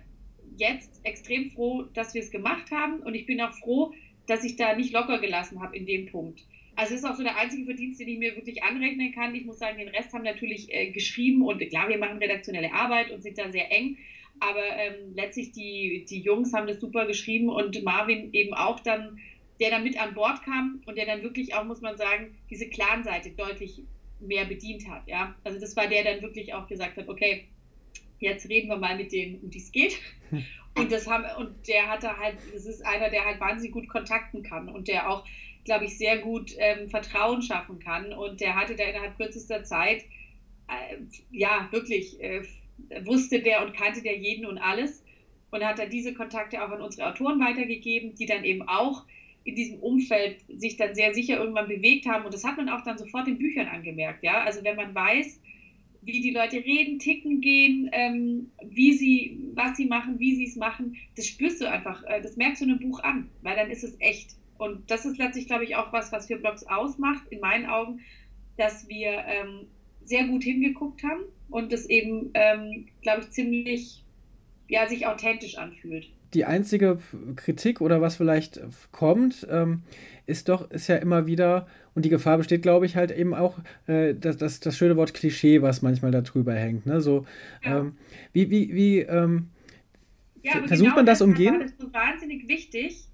[0.58, 3.00] jetzt extrem froh, dass wir es gemacht haben.
[3.00, 3.94] Und ich bin auch froh,
[4.28, 6.46] dass ich da nicht locker gelassen habe in dem Punkt.
[6.76, 9.36] Also es ist auch so der einzige Verdienst, den ich mir wirklich anrechnen kann.
[9.36, 13.12] Ich muss sagen, den Rest haben natürlich äh, geschrieben und klar, wir machen redaktionelle Arbeit
[13.12, 13.98] und sind da sehr eng.
[14.40, 19.20] Aber ähm, letztlich die, die Jungs haben das super geschrieben und Marvin eben auch dann
[19.60, 22.70] der dann mit an Bord kam und der dann wirklich auch, muss man sagen, diese
[22.70, 23.84] Clan-Seite deutlich
[24.20, 25.08] mehr bedient hat.
[25.08, 25.36] Ja?
[25.44, 27.46] Also das war der dann wirklich auch gesagt hat, okay,
[28.20, 29.98] jetzt reden wir mal mit denen, um die es geht.
[30.76, 34.44] Und das haben, und der hatte halt, das ist einer, der halt wahnsinnig gut kontakten
[34.44, 35.26] kann und der auch,
[35.66, 38.14] glaube ich, sehr gut ähm, Vertrauen schaffen kann.
[38.14, 40.04] Und der hatte da innerhalb kürzester Zeit,
[40.68, 40.98] äh,
[41.32, 42.44] ja, wirklich, äh,
[43.04, 45.04] wusste der und kannte der jeden und alles.
[45.52, 49.06] Und hat dann diese Kontakte auch an unsere Autoren weitergegeben, die dann eben auch
[49.50, 52.26] in diesem Umfeld sich dann sehr sicher irgendwann bewegt haben.
[52.26, 54.24] Und das hat man auch dann sofort in Büchern angemerkt.
[54.24, 54.44] Ja?
[54.44, 55.42] Also wenn man weiß,
[56.02, 60.56] wie die Leute reden, ticken gehen, ähm, wie sie, was sie machen, wie sie es
[60.56, 63.70] machen, das spürst du einfach, äh, das merkst du in einem Buch an, weil dann
[63.70, 64.36] ist es echt.
[64.58, 68.02] Und das ist letztlich, glaube ich, auch was, was für Blogs ausmacht, in meinen Augen,
[68.58, 69.68] dass wir ähm,
[70.06, 74.04] sehr gut hingeguckt haben und es eben, ähm, glaube ich, ziemlich,
[74.68, 77.00] ja, sich authentisch anfühlt die einzige
[77.36, 78.60] Kritik oder was vielleicht
[78.92, 79.84] kommt, ähm,
[80.26, 83.58] ist doch, ist ja immer wieder, und die Gefahr besteht, glaube ich, halt eben auch,
[83.88, 86.86] äh, das, das, das schöne Wort Klischee, was manchmal da drüber hängt.
[86.86, 87.02] Ne?
[87.02, 87.26] So,
[87.64, 87.80] ja.
[87.80, 87.98] ähm,
[88.32, 89.50] wie, wie, wie ähm,
[90.44, 91.60] ja, versucht genau man das umgehen?
[91.60, 93.06] Das ist so wahnsinnig wichtig,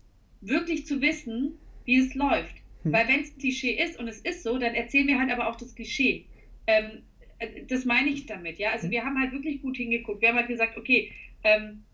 [0.42, 1.54] wirklich zu wissen,
[1.86, 2.56] wie es läuft.
[2.84, 2.92] Hm.
[2.92, 5.56] Weil wenn es Klischee ist und es ist so, dann erzählen wir halt aber auch
[5.56, 6.26] das Klischee.
[6.68, 7.04] Ähm,
[7.40, 8.72] äh, das meine ich damit, ja.
[8.72, 8.92] Also hm.
[8.92, 10.22] wir haben halt wirklich gut hingeguckt.
[10.22, 11.12] Wir haben halt gesagt, okay,
[11.44, 11.85] ähm,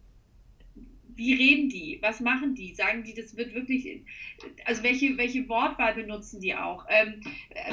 [1.21, 1.99] wie reden die?
[2.01, 2.73] Was machen die?
[2.73, 4.01] Sagen die, das wird wirklich,
[4.65, 6.85] also welche, welche Wortwahl benutzen die auch?
[6.89, 7.21] Ähm,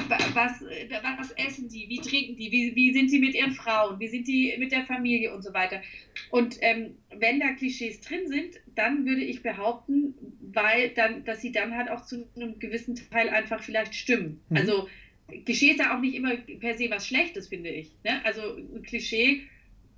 [0.07, 1.89] was, was essen die?
[1.89, 2.51] Wie trinken die?
[2.51, 3.99] Wie, wie sind sie mit ihren Frauen?
[3.99, 5.81] Wie sind die mit der Familie und so weiter?
[6.29, 11.51] Und ähm, wenn da Klischees drin sind, dann würde ich behaupten, weil dann, dass sie
[11.51, 14.41] dann halt auch zu einem gewissen Teil einfach vielleicht stimmen.
[14.49, 14.57] Mhm.
[14.57, 14.87] Also
[15.45, 17.91] Klischee ist ja auch nicht immer per se was Schlechtes, finde ich.
[18.03, 18.23] Ne?
[18.23, 19.41] Also ein Klischee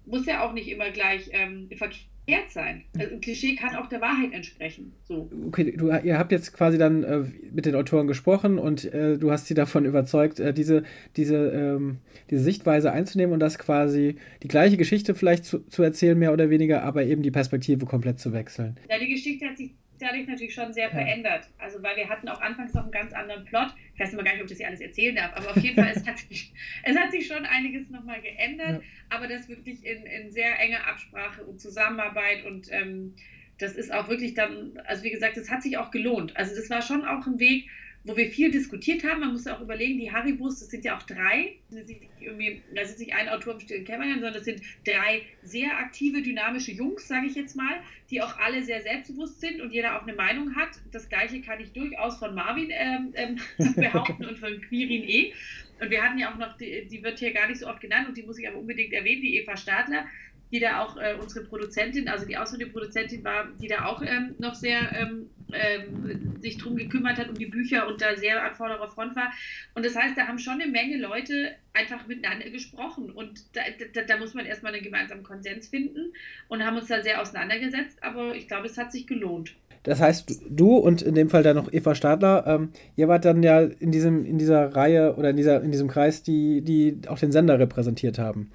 [0.05, 2.83] muss ja auch nicht immer gleich ähm, verkehrt wert sein.
[2.97, 4.93] Also ein Klischee kann auch der Wahrheit entsprechen.
[5.03, 5.29] So.
[5.47, 9.31] Okay, du, ihr habt jetzt quasi dann äh, mit den Autoren gesprochen und äh, du
[9.31, 10.83] hast sie davon überzeugt, äh, diese,
[11.17, 11.97] diese, ähm,
[12.29, 16.49] diese Sichtweise einzunehmen und das quasi die gleiche Geschichte vielleicht zu, zu erzählen, mehr oder
[16.49, 18.77] weniger, aber eben die Perspektive komplett zu wechseln.
[18.89, 20.91] Ja, die Geschichte hat sich dadurch natürlich schon sehr ja.
[20.91, 21.49] verändert.
[21.57, 23.73] Also weil wir hatten auch anfangs noch einen ganz anderen Plot.
[23.93, 25.75] Ich weiß immer gar nicht, ob ich das hier alles erzählen darf, aber auf jeden
[25.75, 28.87] Fall, es hat sich, es hat sich schon einiges nochmal geändert, ja.
[29.09, 33.15] aber das wirklich in, in sehr enger Absprache und Zusammenarbeit und ähm,
[33.57, 36.35] das ist auch wirklich dann, also wie gesagt, es hat sich auch gelohnt.
[36.35, 37.69] Also das war schon auch ein Weg,
[38.03, 39.19] wo wir viel diskutiert haben.
[39.19, 41.55] Man muss ja auch überlegen, die Haribus, das sind ja auch drei.
[41.69, 46.71] Das ist nicht ein Autor im stillen Kämmerlein, sondern das sind drei sehr aktive, dynamische
[46.71, 47.75] Jungs, sage ich jetzt mal,
[48.09, 50.69] die auch alle sehr selbstbewusst sind und jeder auch eine Meinung hat.
[50.91, 53.39] Das Gleiche kann ich durchaus von Marvin ähm, ähm,
[53.75, 55.33] behaupten und von Quirin E.
[55.79, 58.07] Und wir hatten ja auch noch, die, die, wird hier gar nicht so oft genannt
[58.07, 60.05] und die muss ich aber unbedingt erwähnen, die Eva Stadler,
[60.51, 64.35] die da auch äh, unsere Produzentin, also die ausführende Produzentin war, die da auch ähm,
[64.37, 68.55] noch sehr ähm, ähm, sich drum gekümmert hat, um die Bücher und da sehr an
[68.55, 69.31] vorderer Front war.
[69.75, 73.11] Und das heißt, da haben schon eine Menge Leute einfach miteinander gesprochen.
[73.11, 73.61] Und da,
[73.93, 76.13] da, da, muss man erstmal einen gemeinsamen Konsens finden
[76.47, 79.55] und haben uns da sehr auseinandergesetzt, aber ich glaube, es hat sich gelohnt.
[79.83, 83.41] Das heißt, du und in dem Fall dann noch Eva Stadler, ähm, ihr wart dann
[83.41, 87.17] ja in diesem, in dieser Reihe oder in, dieser, in diesem Kreis, die, die auch
[87.17, 88.51] den Sender repräsentiert haben.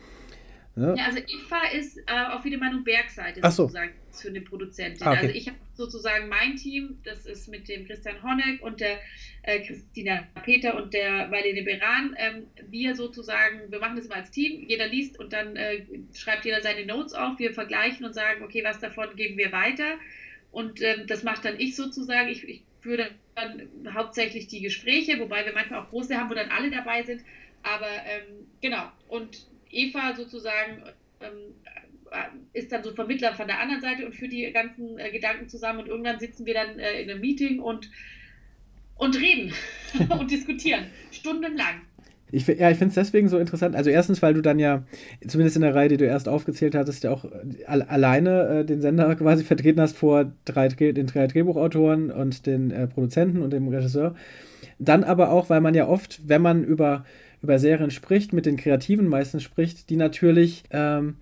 [0.77, 0.95] Ne?
[0.99, 3.63] Ja, also Eva ist äh, auf Wiedemann und Bergseite Ach so.
[3.63, 5.07] sozusagen für eine Produzentin.
[5.07, 5.21] Ah, okay.
[5.21, 8.99] Also ich habe sozusagen mein Team, das ist mit dem Christian Honeck und der
[9.43, 12.15] äh, Christina Peter und der Marlene Beran.
[12.19, 16.45] Ähm, wir sozusagen, wir machen das immer als Team, jeder liest und dann äh, schreibt
[16.45, 19.95] jeder seine Notes auf, wir vergleichen und sagen, okay, was davon geben wir weiter.
[20.53, 22.29] Und ähm, das macht dann ich sozusagen.
[22.29, 26.51] Ich, ich führe dann hauptsächlich die Gespräche, wobei wir manchmal auch große haben, wo dann
[26.51, 27.23] alle dabei sind.
[27.63, 28.91] Aber ähm, genau.
[29.09, 30.83] Und Eva sozusagen
[31.21, 31.55] ähm,
[32.11, 35.49] äh, ist dann so Vermittler von der anderen Seite und führt die ganzen äh, Gedanken
[35.49, 35.81] zusammen.
[35.81, 37.91] Und irgendwann sitzen wir dann äh, in einem Meeting und,
[38.97, 39.53] und reden
[40.19, 40.87] und diskutieren.
[41.11, 41.83] Stundenlang.
[42.33, 43.77] Ich, ja, ich finde es deswegen so interessant.
[43.77, 44.83] Also erstens, weil du dann ja,
[45.27, 47.25] zumindest in der Reihe, die du erst aufgezählt hattest, ja auch
[47.67, 52.73] all, alleine äh, den Sender quasi vertreten hast vor drei, den drei Drehbuchautoren und den
[52.73, 54.17] äh, Produzenten und dem Regisseur.
[54.79, 57.05] Dann aber auch, weil man ja oft, wenn man über,
[57.43, 61.17] über Serien spricht, mit den Kreativen meistens spricht, die natürlich ähm,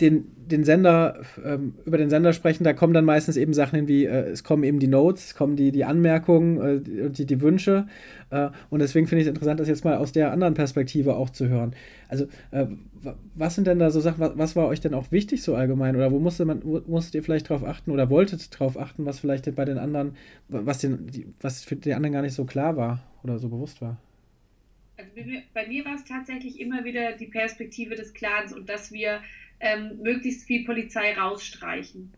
[0.00, 3.88] den, den Sender, ähm, über den Sender sprechen, da kommen dann meistens eben Sachen hin
[3.88, 7.40] wie, äh, es kommen eben die Notes, es kommen die, die Anmerkungen äh, die, die
[7.40, 7.86] Wünsche.
[8.30, 11.30] Äh, und deswegen finde ich es interessant, das jetzt mal aus der anderen Perspektive auch
[11.30, 11.74] zu hören.
[12.08, 12.66] Also, äh,
[13.34, 15.96] was sind denn da so Sachen, was, was, war euch denn auch wichtig so allgemein?
[15.96, 19.54] Oder wo musste man, musstet ihr vielleicht drauf achten oder wolltet drauf achten, was vielleicht
[19.54, 20.12] bei den anderen,
[20.48, 23.98] was, den, was für die anderen gar nicht so klar war oder so bewusst war?
[25.00, 29.22] Also bei mir war es tatsächlich immer wieder die Perspektive des Clans und dass wir
[29.60, 32.12] ähm, möglichst viel Polizei rausstreichen.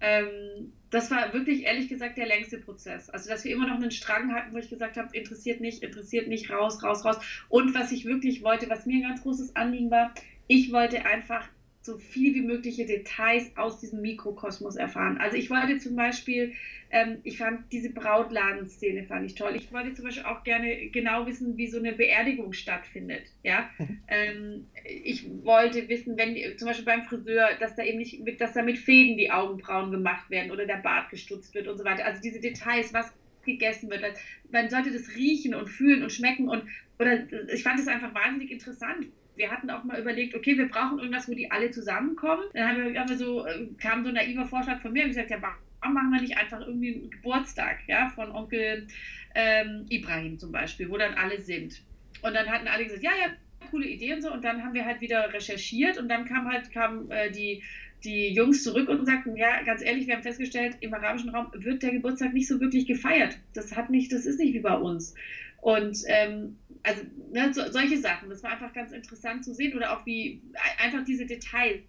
[0.00, 3.10] Ähm, das war wirklich, ehrlich gesagt, der längste Prozess.
[3.10, 6.28] Also, dass wir immer noch einen Strang hatten, wo ich gesagt habe, interessiert nicht, interessiert
[6.28, 7.18] nicht, raus, raus, raus.
[7.48, 10.14] Und was ich wirklich wollte, was mir ein ganz großes Anliegen war,
[10.46, 11.48] ich wollte einfach
[11.86, 15.18] so viel wie mögliche Details aus diesem Mikrokosmos erfahren.
[15.18, 16.52] Also ich wollte zum Beispiel,
[16.90, 19.56] ähm, ich fand diese Brautladenszene fand ich toll.
[19.56, 23.26] Ich wollte zum Beispiel auch gerne genau wissen, wie so eine Beerdigung stattfindet.
[23.42, 23.70] Ja,
[24.08, 28.52] ähm, ich wollte wissen, wenn zum Beispiel beim Friseur, dass da eben nicht, mit, dass
[28.52, 32.04] da mit Fäden die Augenbrauen gemacht werden oder der Bart gestutzt wird und so weiter.
[32.04, 33.10] Also diese Details, was
[33.46, 34.02] gegessen wird.
[34.50, 36.68] Man sollte das riechen und fühlen und schmecken und
[36.98, 40.98] oder ich fand es einfach wahnsinnig interessant, wir hatten auch mal überlegt, okay, wir brauchen
[40.98, 42.42] irgendwas, wo die alle zusammenkommen.
[42.54, 45.10] Dann haben wir, haben wir so, äh, kam so ein naiver Vorschlag von mir und
[45.10, 48.86] gesagt, ja, warum machen wir nicht einfach irgendwie einen Geburtstag, ja, von Onkel
[49.34, 51.82] ähm, Ibrahim zum Beispiel, wo dann alle sind.
[52.22, 53.32] Und dann hatten alle gesagt, ja, ja,
[53.70, 54.32] coole Idee und so.
[54.32, 57.62] Und dann haben wir halt wieder recherchiert und dann kam halt, kamen äh, die,
[58.04, 61.82] die Jungs zurück und sagten, ja, ganz ehrlich, wir haben festgestellt, im arabischen Raum wird
[61.82, 63.38] der Geburtstag nicht so wirklich gefeiert.
[63.54, 65.14] Das hat nicht, das ist nicht wie bei uns.
[65.60, 69.92] Und ähm, also ne, so, solche Sachen, das war einfach ganz interessant zu sehen oder
[69.92, 70.40] auch wie
[70.78, 71.82] einfach diese Details,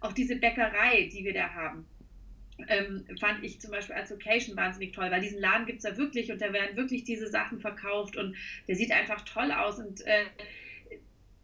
[0.00, 1.86] auch diese Bäckerei, die wir da haben.
[2.68, 5.96] Ähm, fand ich zum Beispiel als Location wahnsinnig toll, weil diesen Laden gibt es da
[5.96, 8.36] wirklich und da werden wirklich diese Sachen verkauft und
[8.68, 10.24] der sieht einfach toll aus und äh,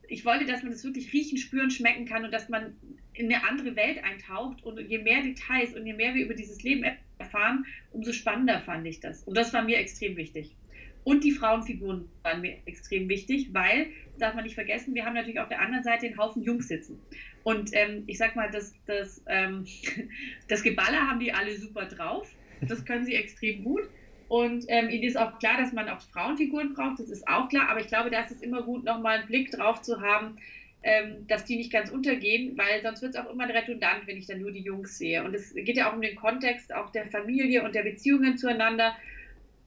[0.09, 2.77] ich wollte, dass man das wirklich riechen, spüren, schmecken kann und dass man
[3.15, 6.63] in eine andere Welt eintaucht und je mehr Details und je mehr wir über dieses
[6.63, 6.85] Leben
[7.19, 10.57] erfahren, umso spannender fand ich das und das war mir extrem wichtig.
[11.05, 13.89] Und die Frauenfiguren waren mir extrem wichtig, weil,
[14.19, 17.01] darf man nicht vergessen, wir haben natürlich auf der anderen Seite einen Haufen Jungs sitzen.
[17.43, 19.67] Und ähm, ich sag mal, das, das, ähm,
[20.49, 22.29] das Geballer haben die alle super drauf.
[22.61, 23.83] Das können sie extrem gut.
[24.29, 27.69] Und ähm, ihnen ist auch klar, dass man auch Frauenfiguren braucht, das ist auch klar.
[27.69, 30.39] Aber ich glaube, da ist es immer gut, nochmal einen Blick drauf zu haben,
[30.85, 34.27] ähm, dass die nicht ganz untergehen, weil sonst wird es auch immer redundant, wenn ich
[34.27, 35.23] dann nur die Jungs sehe.
[35.23, 38.97] Und es geht ja auch um den Kontext auch der Familie und der Beziehungen zueinander.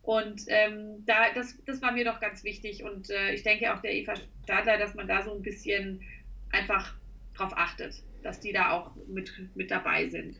[0.06, 2.84] Und ähm, da, das, das war mir doch ganz wichtig.
[2.84, 4.14] Und äh, ich denke auch der Eva
[4.44, 6.02] Stadler, dass man da so ein bisschen
[6.52, 6.94] einfach
[7.36, 10.36] drauf achtet, dass die da auch mit, mit dabei sind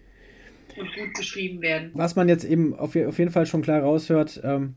[0.78, 1.92] und gut beschrieben werden.
[1.94, 4.76] Was man jetzt eben auf, auf jeden Fall schon klar raushört, ähm,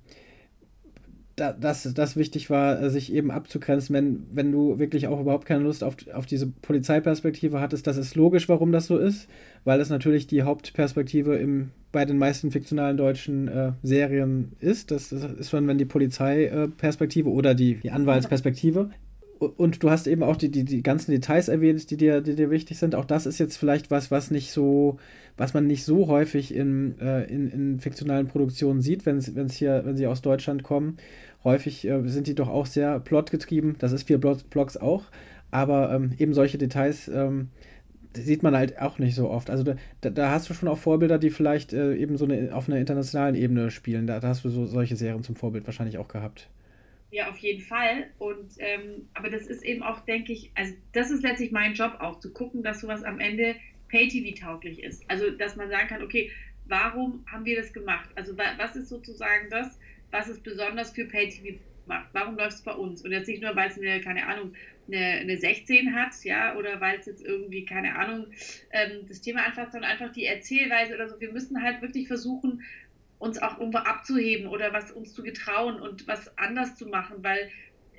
[1.39, 5.65] da, dass das wichtig war, sich eben abzugrenzen, wenn, wenn du wirklich auch überhaupt keine
[5.65, 7.87] Lust auf, auf diese Polizeiperspektive hattest.
[7.87, 9.29] Das ist logisch, warum das so ist,
[9.65, 14.91] weil das natürlich die Hauptperspektive im, bei den meisten fiktionalen deutschen äh, Serien ist.
[14.91, 18.91] Das, das ist dann, wenn die Polizeiperspektive äh, oder die, die Anwaltsperspektive.
[19.39, 22.51] Und du hast eben auch die, die, die ganzen Details erwähnt, die dir, die dir
[22.51, 22.97] wichtig sind.
[22.97, 24.99] Auch das ist jetzt vielleicht was, was nicht so,
[25.37, 29.83] was man nicht so häufig in, äh, in, in fiktionalen Produktionen sieht, wenn es hier,
[29.85, 30.97] wenn sie aus Deutschland kommen.
[31.45, 33.77] Häufig äh, sind die doch auch sehr plotgetrieben.
[33.79, 35.05] Das ist für Blogs auch.
[35.51, 37.49] Aber ähm, eben solche Details ähm,
[38.15, 39.51] sieht man halt auch nicht so oft.
[39.51, 39.65] Also
[40.01, 42.79] da, da hast du schon auch Vorbilder, die vielleicht äh, eben so eine, auf einer
[42.79, 44.07] internationalen Ebene spielen.
[44.07, 46.49] Da, da hast du so solche Serien zum Vorbild wahrscheinlich auch gehabt.
[47.11, 48.09] Ja, auf jeden Fall.
[48.19, 51.97] Und ähm, aber das ist eben auch, denke ich, also das ist letztlich mein Job
[52.01, 53.55] auch, zu gucken, dass sowas am Ende
[53.89, 55.03] Pay-TV-tauglich ist.
[55.09, 56.31] Also dass man sagen kann, okay,
[56.67, 58.11] warum haben wir das gemacht?
[58.15, 59.79] Also was ist sozusagen das,
[60.11, 62.09] was es besonders für Pay-TV macht?
[62.13, 63.03] Warum läuft es bei uns?
[63.03, 64.53] Und jetzt nicht nur, weil es eine, keine Ahnung,
[64.87, 68.27] eine, eine 16 hat, ja, oder weil es jetzt irgendwie, keine Ahnung,
[68.73, 71.21] ähm, das Thema anfasst, sondern einfach die Erzählweise oder so.
[71.21, 72.63] Wir müssen halt wirklich versuchen,
[73.19, 77.51] uns auch irgendwo abzuheben oder was uns zu getrauen und was anders zu machen, weil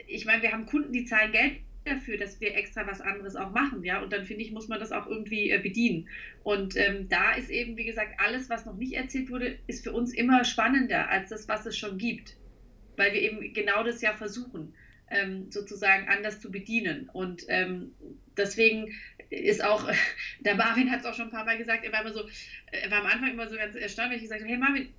[0.07, 3.51] ich meine, wir haben Kunden, die zahlen Geld dafür, dass wir extra was anderes auch
[3.51, 6.07] machen, ja, und dann finde ich, muss man das auch irgendwie äh, bedienen.
[6.43, 9.91] Und ähm, da ist eben, wie gesagt, alles, was noch nicht erzählt wurde, ist für
[9.91, 12.37] uns immer spannender als das, was es schon gibt,
[12.97, 14.73] weil wir eben genau das ja versuchen,
[15.11, 17.09] ähm, sozusagen anders zu bedienen.
[17.09, 17.91] Und ähm,
[18.37, 18.93] deswegen
[19.29, 19.89] ist auch,
[20.39, 22.27] der Marvin hat es auch schon ein paar Mal gesagt, er war immer so,
[22.71, 24.93] er war am Anfang immer so ganz erstaunt, wenn ich gesagt habe, hey Marvin,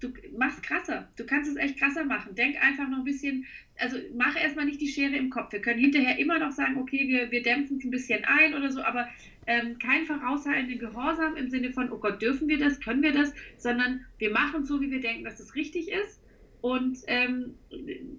[0.00, 2.34] du machst krasser, du kannst es echt krasser machen.
[2.34, 3.46] Denk einfach noch ein bisschen,
[3.78, 5.52] also mach erstmal nicht die Schere im Kopf.
[5.52, 8.70] Wir können hinterher immer noch sagen, okay, wir, wir dämpfen es ein bisschen ein oder
[8.70, 9.08] so, aber
[9.46, 13.32] ähm, kein vorauseilenden Gehorsam im Sinne von, oh Gott, dürfen wir das, können wir das,
[13.58, 16.20] sondern wir machen so, wie wir denken, dass es richtig ist.
[16.62, 17.54] Und ähm,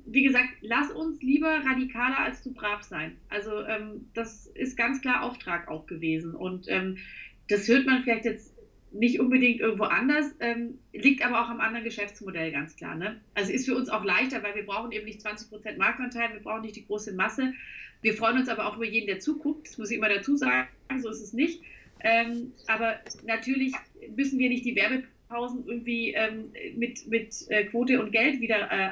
[0.06, 3.18] wie gesagt, lass uns lieber radikaler als zu brav sein.
[3.30, 6.34] Also ähm, das ist ganz klar Auftrag auch gewesen.
[6.34, 6.98] Und ähm,
[7.50, 8.51] das hört man vielleicht jetzt
[8.92, 12.96] nicht unbedingt irgendwo anders, ähm, liegt aber auch am anderen Geschäftsmodell ganz klar.
[12.96, 13.22] Ne?
[13.34, 16.62] Also ist für uns auch leichter, weil wir brauchen eben nicht 20% Marktanteil, wir brauchen
[16.62, 17.54] nicht die große Masse.
[18.02, 19.68] Wir freuen uns aber auch über jeden, der zuguckt.
[19.68, 20.68] Das muss ich immer dazu sagen,
[21.00, 21.62] so ist es nicht.
[22.04, 23.74] Ähm, aber natürlich
[24.16, 28.92] müssen wir nicht die Werbepausen irgendwie ähm, mit, mit äh, Quote und Geld wieder äh,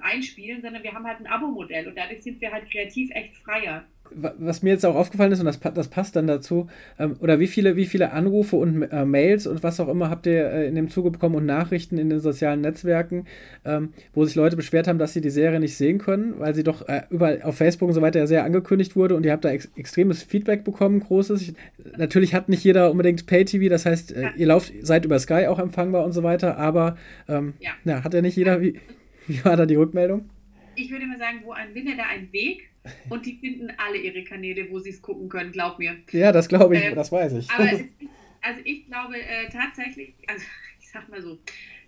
[0.00, 3.86] einspielen, sondern wir haben halt ein Abo-Modell und dadurch sind wir halt kreativ echt freier
[4.14, 6.68] was mir jetzt auch aufgefallen ist, und das, das passt dann dazu,
[6.98, 10.26] ähm, oder wie viele, wie viele Anrufe und äh, Mails und was auch immer habt
[10.26, 13.26] ihr äh, in dem Zuge bekommen und Nachrichten in den sozialen Netzwerken,
[13.64, 16.64] ähm, wo sich Leute beschwert haben, dass sie die Serie nicht sehen können, weil sie
[16.64, 19.44] doch äh, überall auf Facebook und so weiter ja sehr angekündigt wurde und ihr habt
[19.44, 21.42] da ex extremes Feedback bekommen, großes.
[21.42, 21.54] Ich,
[21.96, 25.58] natürlich hat nicht jeder unbedingt Pay-TV, das heißt, äh, ihr lauft, seid über Sky auch
[25.58, 26.96] empfangbar und so weiter, aber
[27.28, 27.70] ähm, ja.
[27.84, 28.04] ja.
[28.04, 28.80] hat ja nicht jeder, wie,
[29.26, 30.28] wie war da die Rückmeldung?
[30.74, 32.68] Ich würde mal sagen, wo ein Wille, da ein Weg
[33.08, 35.96] und die finden alle ihre Kanäle, wo sie es gucken können, glaub mir.
[36.10, 37.50] Ja, das glaube ich, ähm, das weiß ich.
[37.50, 37.84] Aber es,
[38.42, 40.44] also ich glaube äh, tatsächlich, also
[40.80, 41.38] ich sag mal so,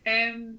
[0.04, 0.58] ähm,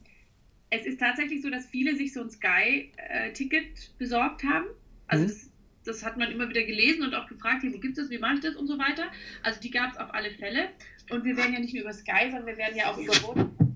[0.69, 4.67] es ist tatsächlich so, dass viele sich so ein Sky-Ticket besorgt haben.
[5.08, 5.27] Also mhm.
[5.27, 5.49] das,
[5.84, 8.36] das, hat man immer wieder gelesen und auch gefragt, wo gibt es das, wie mache
[8.36, 9.04] ich das und so weiter.
[9.43, 10.69] Also die gab es auf alle Fälle.
[11.10, 13.71] Und wir werden ja nicht nur über Sky, sondern wir werden ja auch über Vodafone,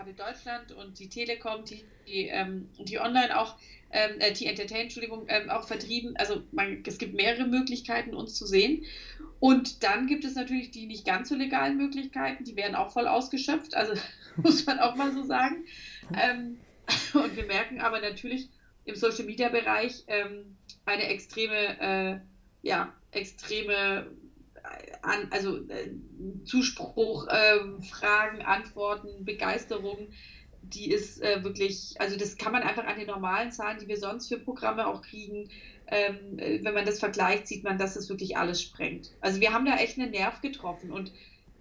[0.00, 3.56] Kabel Deutschland und die Telekom, die, die, ähm, die online auch
[3.90, 6.16] ähm, äh, T-Entertain, Entschuldigung, ähm, auch vertrieben.
[6.16, 8.82] Also man, es gibt mehrere Möglichkeiten, uns zu sehen.
[9.40, 13.06] Und dann gibt es natürlich die nicht ganz so legalen Möglichkeiten, die werden auch voll
[13.06, 13.92] ausgeschöpft, also
[14.36, 15.66] muss man auch mal so sagen.
[16.16, 16.56] Ähm,
[17.12, 18.48] und wir merken aber natürlich
[18.86, 22.20] im Social Media Bereich ähm, eine extreme, äh,
[22.66, 24.10] ja, extreme
[25.02, 25.90] an, also äh,
[26.44, 30.08] Zuspruch, äh, Fragen, Antworten, Begeisterung
[30.62, 33.96] die ist äh, wirklich, also das kann man einfach an den normalen Zahlen, die wir
[33.96, 35.48] sonst für Programme auch kriegen,
[35.86, 39.10] ähm, äh, wenn man das vergleicht, sieht man, dass das wirklich alles sprengt.
[39.20, 41.12] Also wir haben da echt einen Nerv getroffen und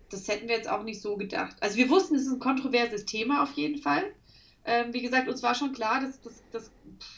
[0.10, 1.56] das hätten wir jetzt auch nicht so gedacht.
[1.62, 4.04] Also wir wussten, es ist ein kontroverses Thema auf jeden Fall.
[4.66, 6.72] Ähm, wie gesagt, uns war schon klar, dass das, das,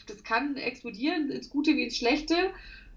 [0.06, 2.36] das kann explodieren, ins Gute wie ins Schlechte.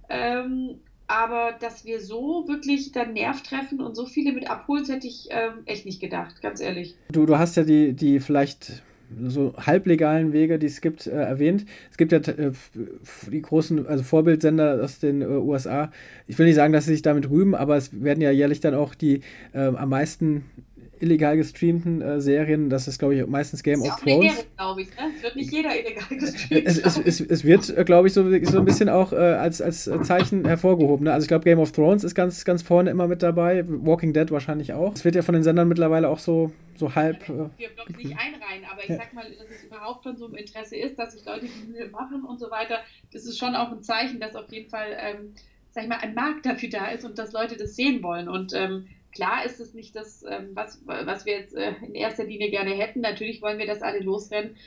[0.10, 5.08] Ähm, aber dass wir so wirklich dann Nerv treffen und so viele mit abholen, hätte
[5.08, 6.96] ich ähm, echt nicht gedacht, ganz ehrlich.
[7.12, 8.84] Du, du hast ja die, die vielleicht
[9.28, 11.65] so halblegalen Wege, die es gibt, äh, erwähnt.
[11.91, 12.52] Es gibt ja äh,
[13.32, 15.91] die großen, also Vorbildsender aus den äh, USA.
[16.28, 18.74] Ich will nicht sagen, dass sie sich damit rühmen, aber es werden ja jährlich dann
[18.74, 19.22] auch die
[19.54, 20.46] ähm, am meisten
[21.06, 22.70] illegal gestreamten äh, Serien.
[22.70, 24.46] Das ist, glaube ich, meistens Game of Thrones.
[24.58, 24.89] glaube ich.
[24.89, 25.12] Ne?
[25.15, 26.65] Es wird nicht jeder illegal gestreamt.
[26.65, 29.62] Es, es, es, es wird, äh, glaube ich, so, so ein bisschen auch äh, als,
[29.62, 31.06] als Zeichen hervorgehoben.
[31.06, 31.13] Ne?
[31.13, 33.63] Also ich glaube, Game of Thrones ist ganz, ganz vorne immer mit dabei.
[33.68, 34.94] Walking Dead wahrscheinlich auch.
[34.94, 37.28] Es wird ja von den Sendern mittlerweile auch so, so halb.
[37.28, 38.98] Wir blocken nicht einreihen, aber ich ja.
[38.98, 41.88] sag mal, dass es überhaupt schon so im Interesse ist, dass sich Leute die Mühe
[41.89, 42.80] machen und so weiter.
[43.13, 45.34] Das ist schon auch ein Zeichen, dass auf jeden Fall, ähm,
[45.72, 48.28] sag ich mal, ein Markt dafür da ist und dass Leute das sehen wollen.
[48.28, 52.25] Und ähm, Klar ist es nicht das, ähm, was, was wir jetzt äh, in erster
[52.25, 52.99] Linie gerne hätten.
[52.99, 54.58] Natürlich wollen wir, dass alle losrennen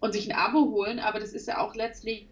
[0.00, 2.26] und sich ein Abo holen, aber das ist ja auch letztlich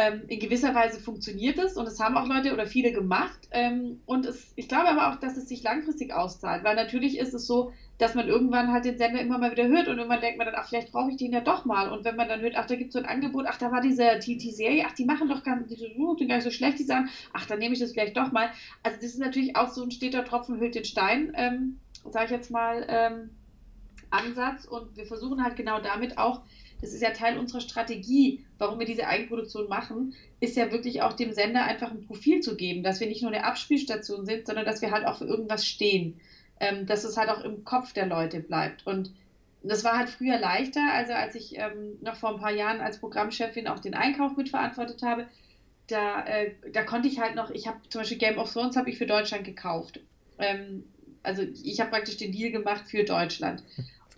[0.00, 3.38] ähm, in gewisser Weise funktioniert es und es haben auch Leute oder viele gemacht.
[3.50, 7.34] Ähm, und es, ich glaube aber auch, dass es sich langfristig auszahlt, weil natürlich ist
[7.34, 10.38] es so, dass man irgendwann halt den Sender immer mal wieder hört und irgendwann denkt
[10.38, 11.90] man dann, ach, vielleicht brauche ich den ja doch mal.
[11.90, 13.82] Und wenn man dann hört, ach, da gibt es so ein Angebot, ach, da war
[13.82, 17.10] diese TT-Serie, ach, die machen doch gar, die sind gar nicht so schlecht, die sagen,
[17.34, 18.48] ach, dann nehme ich das vielleicht doch mal.
[18.82, 21.78] Also das ist natürlich auch so ein steter Tropfen hüllt den Stein, ähm,
[22.10, 23.30] sage ich jetzt mal, ähm,
[24.08, 24.64] Ansatz.
[24.64, 26.40] Und wir versuchen halt genau damit auch
[26.80, 31.12] das ist ja Teil unserer Strategie, warum wir diese Eigenproduktion machen, ist ja wirklich auch
[31.12, 34.64] dem Sender einfach ein Profil zu geben, dass wir nicht nur eine Abspielstation sind, sondern
[34.64, 36.20] dass wir halt auch für irgendwas stehen,
[36.58, 38.86] ähm, dass es halt auch im Kopf der Leute bleibt.
[38.86, 39.12] Und
[39.62, 42.98] das war halt früher leichter, also als ich ähm, noch vor ein paar Jahren als
[42.98, 45.26] Programmchefin auch den Einkauf mitverantwortet habe,
[45.86, 48.90] da, äh, da konnte ich halt noch, ich habe zum Beispiel Game of Thrones habe
[48.90, 50.00] ich für Deutschland gekauft.
[50.38, 50.84] Ähm,
[51.22, 53.62] also ich habe praktisch den Deal gemacht für Deutschland.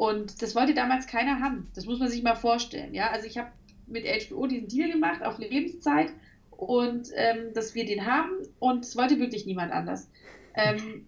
[0.03, 1.70] Und das wollte damals keiner haben.
[1.76, 2.92] Das muss man sich mal vorstellen.
[2.92, 3.53] Ja, also ich habe
[3.86, 6.09] mit HBO diesen Deal gemacht auf Lebenszeit
[6.50, 10.11] und ähm, dass wir den haben und es wollte wirklich niemand anders.
[10.57, 11.07] Ähm,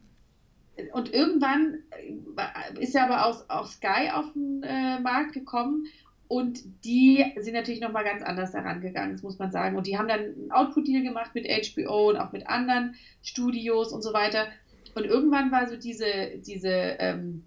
[0.93, 5.87] und irgendwann äh, ist ja aber auch, auch Sky auf den äh, Markt gekommen
[6.29, 9.77] und die sind natürlich nochmal ganz anders daran gegangen, das muss man sagen.
[9.77, 14.03] Und die haben dann einen Output-Deal gemacht mit HBO und auch mit anderen Studios und
[14.03, 14.47] so weiter.
[14.95, 17.43] Und irgendwann war so diese, diese ähm,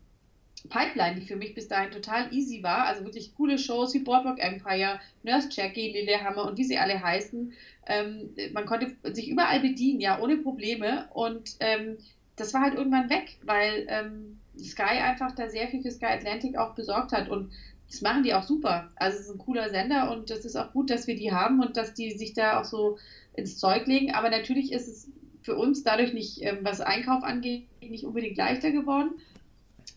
[0.70, 4.40] Pipeline, die für mich bis dahin total easy war, also wirklich coole Shows wie Boardwalk
[4.40, 7.54] Empire, Nurse Jackie, Lillehammer und wie sie alle heißen.
[7.88, 11.08] Ähm, man konnte sich überall bedienen, ja, ohne Probleme.
[11.14, 11.98] Und ähm,
[12.36, 16.58] das war halt irgendwann weg, weil ähm, Sky einfach da sehr viel für Sky Atlantic
[16.58, 17.30] auch besorgt hat.
[17.30, 17.52] Und
[17.90, 18.92] das machen die auch super.
[18.96, 21.62] Also es ist ein cooler Sender und es ist auch gut, dass wir die haben
[21.62, 22.98] und dass die sich da auch so
[23.34, 24.14] ins Zeug legen.
[24.14, 25.10] Aber natürlich ist es
[25.42, 29.12] für uns dadurch nicht, ähm, was Einkauf angeht, nicht unbedingt leichter geworden.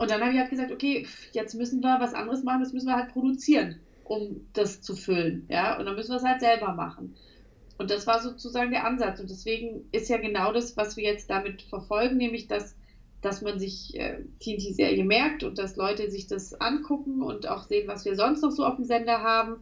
[0.00, 2.86] Und dann habe ich halt gesagt, okay, jetzt müssen wir was anderes machen, das müssen
[2.86, 5.44] wir halt produzieren, um das zu füllen.
[5.50, 7.14] Ja, und dann müssen wir es halt selber machen.
[7.76, 9.20] Und das war sozusagen der Ansatz.
[9.20, 12.74] Und deswegen ist ja genau das, was wir jetzt damit verfolgen, nämlich dass,
[13.20, 17.86] dass man sich äh, TNT-Serie merkt und dass Leute sich das angucken und auch sehen,
[17.86, 19.60] was wir sonst noch so auf dem Sender haben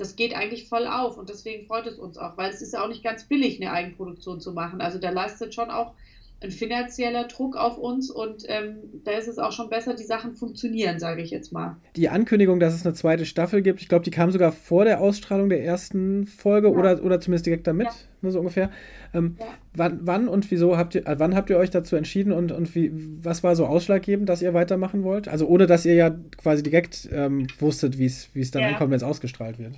[0.00, 2.82] das geht eigentlich voll auf und deswegen freut es uns auch, weil es ist ja
[2.82, 4.80] auch nicht ganz billig, eine Eigenproduktion zu machen.
[4.80, 5.94] Also da leistet schon auch
[6.42, 10.34] ein finanzieller Druck auf uns und ähm, da ist es auch schon besser, die Sachen
[10.34, 11.76] funktionieren, sage ich jetzt mal.
[11.96, 15.00] Die Ankündigung, dass es eine zweite Staffel gibt, ich glaube, die kam sogar vor der
[15.00, 16.74] Ausstrahlung der ersten Folge ja.
[16.74, 17.92] oder, oder zumindest direkt damit, ja.
[18.22, 18.70] Ne, so ungefähr.
[19.12, 19.46] Ähm, ja.
[19.74, 22.74] wann, wann und wieso habt ihr, äh, wann habt ihr euch dazu entschieden und, und
[22.74, 22.90] wie,
[23.22, 25.28] was war so ausschlaggebend, dass ihr weitermachen wollt?
[25.28, 29.02] Also ohne, dass ihr ja quasi direkt ähm, wusstet, wie es dann ankommt, wenn es
[29.02, 29.74] ausgestrahlt wird.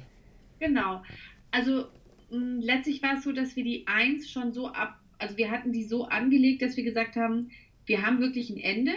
[0.61, 1.03] Genau.
[1.51, 1.87] Also
[2.31, 5.85] letztlich war es so, dass wir die Eins schon so ab also wir hatten die
[5.85, 7.51] so angelegt, dass wir gesagt haben,
[7.87, 8.93] wir haben wirklich ein Ende,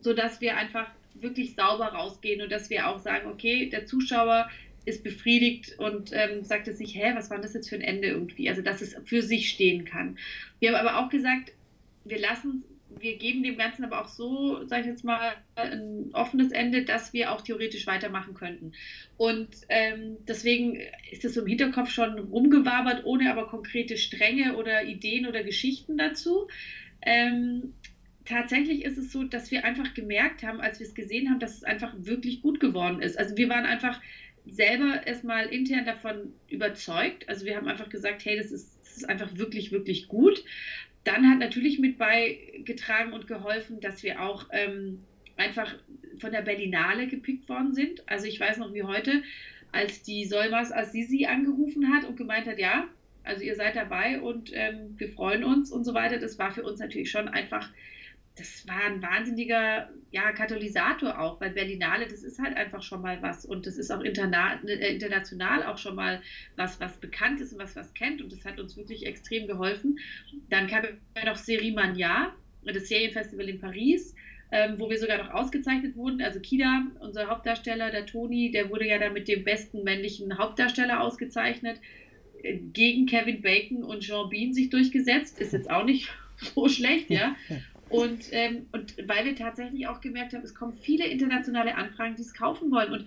[0.00, 4.48] sodass wir einfach wirklich sauber rausgehen und dass wir auch sagen, okay, der Zuschauer
[4.84, 8.08] ist befriedigt und ähm, sagt es sich, hä, was war das jetzt für ein Ende
[8.08, 8.48] irgendwie?
[8.48, 10.16] Also dass es für sich stehen kann.
[10.58, 11.52] Wir haben aber auch gesagt,
[12.04, 12.64] wir lassen
[12.98, 17.12] wir geben dem Ganzen aber auch so, sage ich jetzt mal, ein offenes Ende, dass
[17.12, 18.72] wir auch theoretisch weitermachen könnten.
[19.16, 20.80] Und ähm, deswegen
[21.10, 26.48] ist so im Hinterkopf schon rumgewabert, ohne aber konkrete Stränge oder Ideen oder Geschichten dazu.
[27.02, 27.74] Ähm,
[28.24, 31.56] tatsächlich ist es so, dass wir einfach gemerkt haben, als wir es gesehen haben, dass
[31.56, 33.18] es einfach wirklich gut geworden ist.
[33.18, 34.00] Also wir waren einfach
[34.46, 37.28] selber erstmal intern davon überzeugt.
[37.28, 40.42] Also wir haben einfach gesagt, hey, das ist, das ist einfach wirklich, wirklich gut
[41.04, 45.00] dann hat natürlich mit beigetragen und geholfen, dass wir auch ähm,
[45.36, 45.74] einfach
[46.18, 48.06] von der Berlinale gepickt worden sind.
[48.08, 49.22] Also ich weiß noch wie heute,
[49.72, 52.88] als die Solmas Assisi angerufen hat und gemeint hat, ja,
[53.24, 56.18] also ihr seid dabei und ähm, wir freuen uns und so weiter.
[56.18, 57.70] Das war für uns natürlich schon einfach
[58.36, 63.20] das war ein wahnsinniger ja, Katalysator auch, weil Berlinale, das ist halt einfach schon mal
[63.22, 66.20] was und das ist auch interna äh, international auch schon mal
[66.56, 69.98] was, was bekannt ist und was was kennt und das hat uns wirklich extrem geholfen.
[70.48, 70.84] Dann kam
[71.16, 72.32] ja noch Serie Mania,
[72.64, 74.14] das Serienfestival in Paris,
[74.52, 76.20] ähm, wo wir sogar noch ausgezeichnet wurden.
[76.20, 81.00] Also Kida, unser Hauptdarsteller, der Toni, der wurde ja da mit dem besten männlichen Hauptdarsteller
[81.00, 81.80] ausgezeichnet,
[82.42, 85.40] äh, gegen Kevin Bacon und Jean Bean sich durchgesetzt.
[85.40, 87.36] Ist jetzt auch nicht so schlecht, ja.
[87.90, 92.22] Und, ähm, und weil wir tatsächlich auch gemerkt haben, es kommen viele internationale Anfragen, die
[92.22, 92.92] es kaufen wollen.
[92.92, 93.06] Und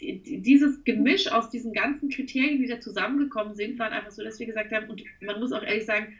[0.00, 4.46] dieses Gemisch aus diesen ganzen Kriterien, die da zusammengekommen sind, waren einfach so, dass wir
[4.46, 6.14] gesagt haben, und man muss auch ehrlich sagen,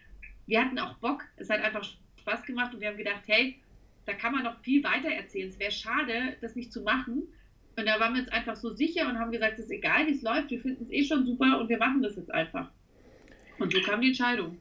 [0.47, 1.85] wir hatten auch Bock, es hat einfach
[2.21, 3.57] Spaß gemacht und wir haben gedacht, hey,
[4.07, 5.49] da kann man noch viel weiter erzählen.
[5.49, 7.23] Es wäre schade, das nicht zu machen.
[7.77, 10.13] Und da waren wir uns einfach so sicher und haben gesagt, es ist egal, wie
[10.13, 12.71] es läuft, wir finden es eh schon super und wir machen das jetzt einfach.
[13.59, 14.59] Und so kam die Entscheidung.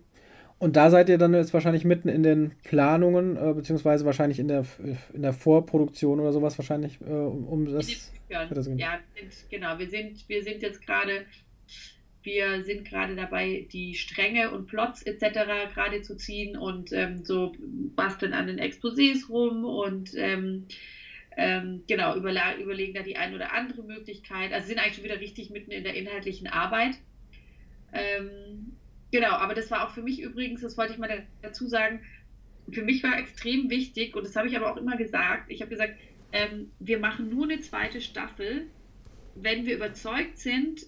[0.60, 4.50] Und da seid ihr dann jetzt wahrscheinlich mitten in den Planungen, äh, beziehungsweise wahrscheinlich in
[4.50, 4.66] der,
[5.14, 7.88] in der Vorproduktion oder sowas wahrscheinlich, äh, um das.
[7.88, 9.00] das ja,
[9.50, 9.80] genau.
[9.80, 11.26] Wir sind, wir sind jetzt gerade,
[12.24, 15.74] wir sind gerade dabei, die Stränge und Plots etc.
[15.74, 17.54] gerade zu ziehen und ähm, so
[17.96, 20.66] basteln an den Exposés rum und ähm,
[21.38, 24.52] ähm, genau, überlegen da die eine oder andere Möglichkeit.
[24.52, 26.96] Also sind eigentlich schon wieder richtig mitten in der inhaltlichen Arbeit.
[27.94, 28.74] Ähm,
[29.12, 32.02] Genau, aber das war auch für mich übrigens, das wollte ich mal dazu sagen,
[32.72, 35.72] für mich war extrem wichtig, und das habe ich aber auch immer gesagt, ich habe
[35.72, 35.96] gesagt,
[36.32, 38.70] ähm, wir machen nur eine zweite Staffel,
[39.34, 40.82] wenn wir überzeugt sind,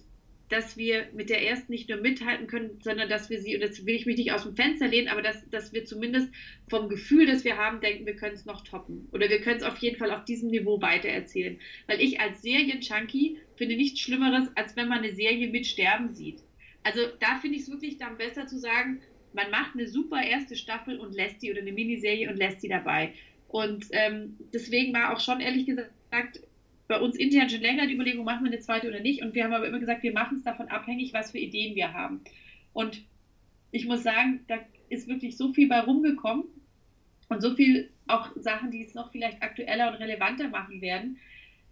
[0.52, 3.86] dass wir mit der ersten nicht nur mithalten können, sondern dass wir sie, und das
[3.86, 6.28] will ich mich nicht aus dem Fenster lehnen, aber dass, dass wir zumindest
[6.68, 9.08] vom Gefühl, das wir haben, denken, wir können es noch toppen.
[9.12, 11.58] Oder wir können es auf jeden Fall auf diesem Niveau weitererzählen.
[11.86, 16.42] Weil ich als Serien-Junkie finde nichts Schlimmeres, als wenn man eine Serie mit Sterben sieht.
[16.82, 19.00] Also da finde ich es wirklich dann besser zu sagen,
[19.32, 22.68] man macht eine super erste Staffel und lässt die oder eine Miniserie und lässt die
[22.68, 23.14] dabei.
[23.48, 26.40] Und ähm, deswegen war auch schon ehrlich gesagt
[26.88, 29.22] bei uns intern schon länger die Überlegung, machen wir eine zweite oder nicht.
[29.22, 31.92] Und wir haben aber immer gesagt, wir machen es davon abhängig, was für Ideen wir
[31.92, 32.22] haben.
[32.72, 33.02] Und
[33.70, 34.58] ich muss sagen, da
[34.90, 36.44] ist wirklich so viel bei rumgekommen
[37.28, 41.18] und so viel auch Sachen, die es noch vielleicht aktueller und relevanter machen werden,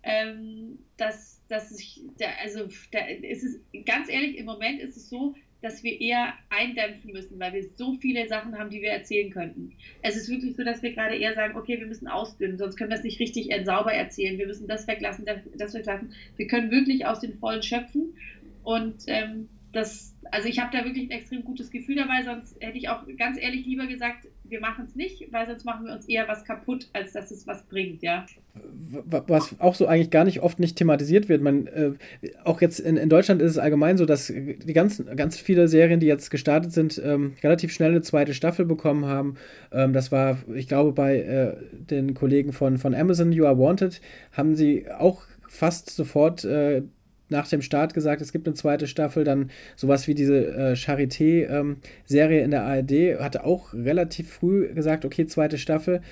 [0.02, 5.08] ähm, dass, dass ich, da, also da ist es ganz ehrlich, im Moment ist es
[5.08, 9.30] so, dass wir eher eindämpfen müssen, weil wir so viele Sachen haben, die wir erzählen
[9.30, 9.72] könnten.
[10.00, 12.90] Es ist wirklich so, dass wir gerade eher sagen, okay, wir müssen ausdünnen, sonst können
[12.90, 14.38] wir es nicht richtig sauber erzählen.
[14.38, 15.26] Wir müssen das weglassen,
[15.56, 16.12] das weglassen.
[16.36, 18.14] Wir können wirklich aus den Vollen schöpfen
[18.62, 22.78] und ähm, das, also ich habe da wirklich ein extrem gutes Gefühl dabei, sonst hätte
[22.78, 26.08] ich auch ganz ehrlich lieber gesagt, wir machen es nicht, weil sonst machen wir uns
[26.08, 28.26] eher was kaputt, als dass es was bringt, ja.
[28.92, 31.42] Was auch so eigentlich gar nicht oft nicht thematisiert wird.
[31.42, 31.92] Man, äh,
[32.44, 36.00] auch jetzt in, in Deutschland ist es allgemein so, dass die ganzen, ganz viele Serien,
[36.00, 39.36] die jetzt gestartet sind, ähm, relativ schnell eine zweite Staffel bekommen haben.
[39.72, 44.00] Ähm, das war, ich glaube, bei äh, den Kollegen von, von Amazon, You Are Wanted,
[44.32, 46.82] haben sie auch fast sofort äh,
[47.30, 52.38] nach dem Start gesagt, es gibt eine zweite Staffel, dann sowas wie diese äh, Charité-Serie
[52.38, 56.02] ähm, in der ARD, hatte auch relativ früh gesagt, okay, zweite Staffel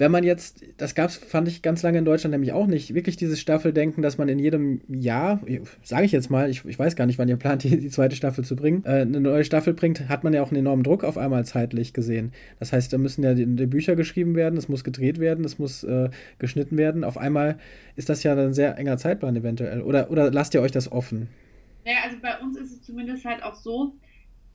[0.00, 2.94] wenn man jetzt, das gab es, fand ich ganz lange in Deutschland nämlich auch nicht,
[2.94, 5.40] wirklich dieses Staffeldenken, dass man in jedem Jahr,
[5.82, 8.16] sage ich jetzt mal, ich, ich weiß gar nicht, wann ihr plant, die, die zweite
[8.16, 11.04] Staffel zu bringen, äh, eine neue Staffel bringt, hat man ja auch einen enormen Druck
[11.04, 12.32] auf einmal zeitlich gesehen.
[12.58, 15.58] Das heißt, da müssen ja die, die Bücher geschrieben werden, es muss gedreht werden, es
[15.58, 17.04] muss äh, geschnitten werden.
[17.04, 17.58] Auf einmal
[17.94, 19.82] ist das ja dann sehr enger Zeitplan eventuell.
[19.82, 21.28] Oder, oder lasst ihr euch das offen?
[21.84, 23.92] Naja, also bei uns ist es zumindest halt auch so,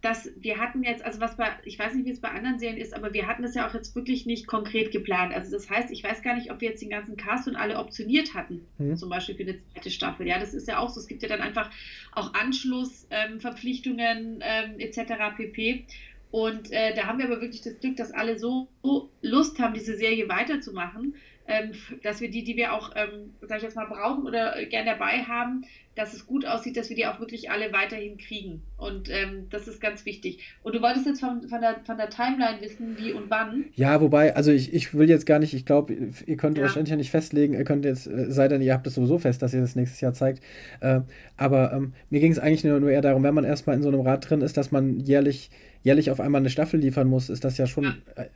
[0.05, 2.77] dass wir hatten jetzt, also was bei, ich weiß nicht, wie es bei anderen Serien
[2.77, 5.33] ist, aber wir hatten das ja auch jetzt wirklich nicht konkret geplant.
[5.33, 7.79] Also das heißt, ich weiß gar nicht, ob wir jetzt den ganzen Cast und alle
[7.79, 8.97] optioniert hatten, mhm.
[8.97, 10.27] zum Beispiel für eine zweite Staffel.
[10.27, 10.99] Ja, das ist ja auch so.
[10.99, 11.71] Es gibt ja dann einfach
[12.11, 15.35] auch Anschlussverpflichtungen ähm, ähm, etc.
[15.35, 15.85] pp.
[16.29, 19.73] Und äh, da haben wir aber wirklich das Glück, dass alle so, so Lust haben,
[19.73, 21.15] diese Serie weiterzumachen,
[21.47, 21.71] ähm,
[22.03, 25.23] dass wir die, die wir auch, ähm, sag ich jetzt mal, brauchen oder gern dabei
[25.23, 25.65] haben,
[25.95, 28.61] dass es gut aussieht, dass wir die auch wirklich alle weiterhin kriegen.
[28.77, 30.39] Und ähm, das ist ganz wichtig.
[30.61, 33.65] Und du wolltest jetzt von, von, der, von der Timeline wissen, wie und wann.
[33.75, 35.93] Ja, wobei, also ich, ich will jetzt gar nicht, ich glaube,
[36.25, 36.63] ihr könnt ja.
[36.63, 39.41] wahrscheinlich ja nicht festlegen, ihr könnt jetzt, äh, sei denn, ihr habt es sowieso fest,
[39.41, 40.43] dass ihr das nächstes Jahr zeigt.
[40.81, 41.01] Äh,
[41.37, 43.87] aber ähm, mir ging es eigentlich nur, nur eher darum, wenn man erstmal in so
[43.87, 45.49] einem Rad drin ist, dass man jährlich,
[45.81, 47.93] jährlich auf einmal eine Staffel liefern muss, ist das ja schon ja.
[48.15, 48.27] Äh,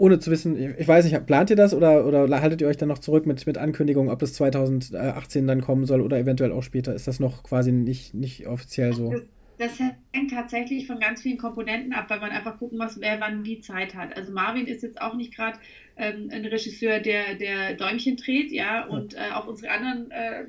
[0.00, 2.88] ohne zu wissen, ich weiß nicht, plant ihr das oder, oder haltet ihr euch dann
[2.88, 6.94] noch zurück mit, mit Ankündigungen, ob das 2018 dann kommen soll oder eventuell auch später?
[6.94, 9.10] Ist das noch quasi nicht, nicht offiziell so?
[9.10, 9.22] Das,
[9.58, 9.78] das
[10.12, 13.60] hängt tatsächlich von ganz vielen Komponenten ab, weil man einfach gucken muss, wer wann wie
[13.60, 14.16] Zeit hat.
[14.16, 15.58] Also Marvin ist jetzt auch nicht gerade
[15.98, 20.44] ähm, ein Regisseur, der, der Däumchen dreht, ja, und äh, auch unsere anderen äh,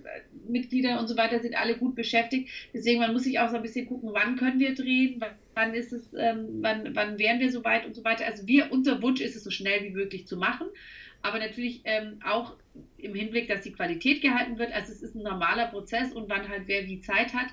[0.47, 2.49] Mitglieder und so weiter sind alle gut beschäftigt.
[2.73, 5.21] Deswegen, man muss sich auch so ein bisschen gucken, wann können wir drehen,
[5.53, 8.25] wann ist es, ähm, wann, wann wären wir soweit und so weiter.
[8.25, 10.67] Also wir, unser Wunsch ist es so schnell wie möglich zu machen,
[11.21, 12.53] aber natürlich ähm, auch
[12.97, 14.73] im Hinblick, dass die Qualität gehalten wird.
[14.73, 17.47] Also es ist ein normaler Prozess und wann halt wer wie Zeit hat.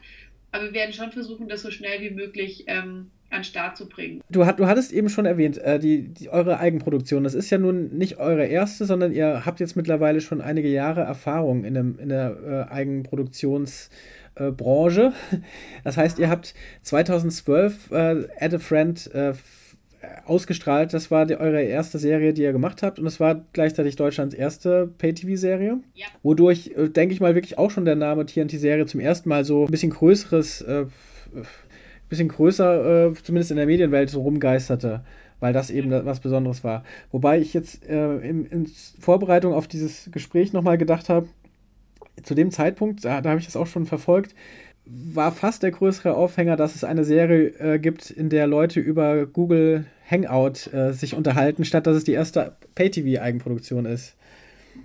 [0.51, 4.23] Aber wir werden schon versuchen, das so schnell wie möglich ähm, an Start zu bringen.
[4.31, 7.59] Du, hat, du hattest eben schon erwähnt, äh, die, die, eure Eigenproduktion, das ist ja
[7.59, 11.99] nun nicht eure erste, sondern ihr habt jetzt mittlerweile schon einige Jahre Erfahrung in, dem,
[11.99, 13.91] in der äh, Eigenproduktions-
[14.39, 15.13] äh, Branche.
[15.85, 17.95] Das heißt, ihr habt 2012 äh,
[18.39, 19.33] Add a Friend äh,
[20.27, 20.93] ausgestrahlt.
[20.93, 22.99] Das war die, eure erste Serie, die ihr gemacht habt.
[22.99, 25.79] Und es war gleichzeitig Deutschlands erste Pay-TV-Serie.
[25.95, 26.07] Ja.
[26.23, 29.65] Wodurch, äh, denke ich mal, wirklich auch schon der Name TNT-Serie zum ersten Mal so
[29.65, 30.87] ein bisschen größeres, äh,
[32.09, 35.03] bisschen größer, äh, zumindest in der Medienwelt, so rumgeisterte
[35.41, 36.83] weil das eben was Besonderes war.
[37.13, 38.67] Wobei ich jetzt äh, in, in,
[38.99, 41.29] Vorbereitung auf dieses Gespräch nochmal gedacht habe,
[42.23, 44.35] zu dem Zeitpunkt, da, da habe ich das auch schon verfolgt,
[44.85, 49.27] war fast der größere Aufhänger, dass es eine Serie äh, gibt, in der Leute über
[49.27, 54.17] Google Hangout äh, sich unterhalten, statt dass es die erste Pay-TV-Eigenproduktion ist.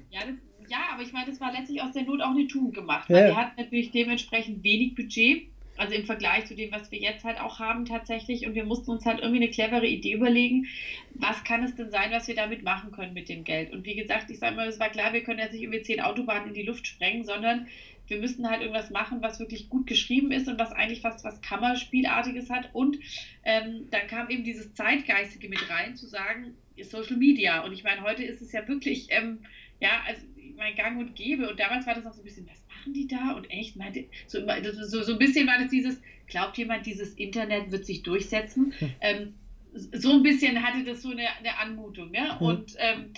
[0.09, 0.35] Ja, das,
[0.69, 3.09] ja, aber ich meine, das war letztlich aus der Not auch eine Tugend gemacht.
[3.09, 3.15] Ja.
[3.15, 5.47] Weil wir hatten natürlich dementsprechend wenig Budget,
[5.83, 8.47] also im Vergleich zu dem, was wir jetzt halt auch haben tatsächlich.
[8.47, 10.65] Und wir mussten uns halt irgendwie eine clevere Idee überlegen,
[11.13, 13.71] was kann es denn sein, was wir damit machen können mit dem Geld.
[13.73, 15.99] Und wie gesagt, ich sage mal, es war klar, wir können jetzt nicht irgendwie zehn
[15.99, 17.67] Autobahnen in die Luft sprengen, sondern
[18.07, 21.41] wir müssen halt irgendwas machen, was wirklich gut geschrieben ist und was eigentlich fast was
[21.41, 22.69] Kammerspielartiges hat.
[22.71, 22.97] Und
[23.43, 27.61] ähm, dann kam eben dieses Zeitgeistige mit rein, zu sagen, Social Media.
[27.65, 29.39] Und ich meine, heute ist es ja wirklich, ähm,
[29.81, 30.21] ja, also
[30.55, 31.49] mein Gang und Gäbe.
[31.49, 33.31] Und damals war das auch so ein bisschen, was machen die da?
[33.31, 34.39] Und echt, meinte, so,
[34.83, 38.73] so, so ein bisschen war das dieses, glaubt jemand, dieses Internet wird sich durchsetzen?
[38.77, 38.89] Hm.
[39.01, 39.33] Ähm,
[39.73, 42.13] so ein bisschen hatte das so eine, eine Anmutung.
[42.13, 42.39] Ja?
[42.39, 42.45] Hm.
[42.45, 43.13] Und ähm,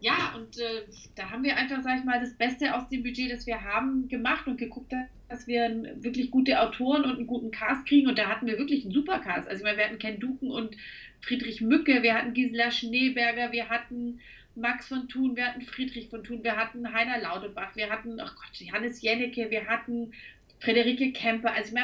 [0.00, 0.84] ja, und äh,
[1.14, 4.08] da haben wir einfach, sag ich mal, das Beste aus dem Budget, das wir haben,
[4.08, 4.92] gemacht und geguckt,
[5.28, 8.08] dass wir wirklich gute Autoren und einen guten Cast kriegen.
[8.08, 9.46] Und da hatten wir wirklich einen super Cast.
[9.48, 10.74] Also, wir hatten Ken Duken und
[11.20, 14.20] Friedrich Mücke, wir hatten Gisela Schneeberger, wir hatten
[14.60, 18.34] Max von Thun, wir hatten Friedrich von Thun, wir hatten Heiner Laudebach, wir hatten, ach
[18.34, 20.12] Gott, Johannes Jennecke, wir hatten
[20.60, 21.74] Friederike Kemper, also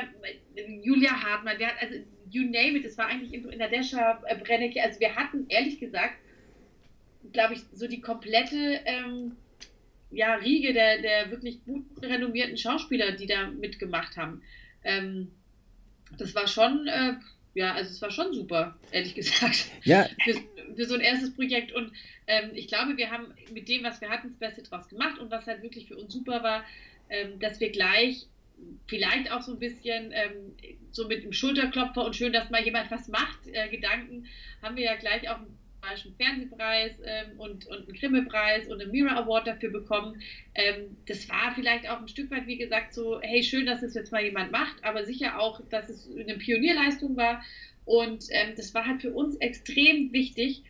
[0.83, 1.95] Julia Hartmann, wir hatten, also
[2.31, 5.81] you name it, es war eigentlich in der Descher äh, Brennecke, also wir hatten ehrlich
[5.81, 6.17] gesagt,
[7.33, 9.37] glaube ich, so die komplette ähm,
[10.11, 14.43] ja, Riege der, der wirklich gut renommierten Schauspieler, die da mitgemacht haben.
[14.85, 15.31] Ähm,
[16.17, 17.15] das war schon, äh,
[17.57, 19.71] ja, also es war schon super, ehrlich gesagt.
[19.85, 20.07] Ja.
[20.23, 20.35] Für,
[20.75, 21.73] für so ein erstes Projekt.
[21.73, 21.91] Und
[22.27, 25.19] ähm, ich glaube, wir haben mit dem, was wir hatten, das Beste draus gemacht.
[25.19, 26.65] Und was halt wirklich für uns super war,
[27.09, 28.27] ähm, dass wir gleich
[28.87, 30.55] vielleicht auch so ein bisschen ähm,
[30.91, 34.27] so mit dem Schulterklopfer und schön, dass mal jemand was macht, äh, Gedanken,
[34.61, 35.39] haben wir ja gleich auch
[35.87, 40.21] einen Fernsehpreis ähm, und, und einen Grimme-Preis und einen Mirror Award dafür bekommen.
[40.55, 43.95] Ähm, das war vielleicht auch ein Stück weit, wie gesagt, so, hey, schön, dass es
[43.95, 47.43] jetzt mal jemand macht, aber sicher auch, dass es eine Pionierleistung war.
[47.85, 50.65] Und ähm, das war halt für uns extrem wichtig,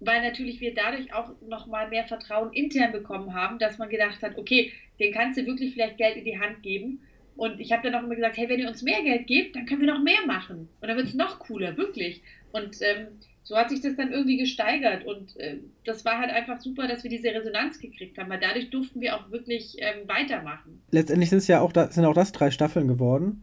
[0.00, 4.36] weil natürlich wir dadurch auch nochmal mehr Vertrauen intern bekommen haben, dass man gedacht hat,
[4.36, 7.00] okay, den kannst du wirklich vielleicht Geld in die Hand geben.
[7.36, 9.64] Und ich habe dann auch immer gesagt, hey, wenn ihr uns mehr Geld gebt, dann
[9.64, 10.68] können wir noch mehr machen.
[10.80, 12.20] Und dann wird es noch cooler, wirklich.
[12.50, 13.06] Und ähm,
[13.48, 17.02] so hat sich das dann irgendwie gesteigert und äh, das war halt einfach super, dass
[17.02, 20.82] wir diese Resonanz gekriegt haben, weil dadurch durften wir auch wirklich ähm, weitermachen.
[20.90, 23.42] Letztendlich sind es ja auch, da, sind auch das drei Staffeln geworden,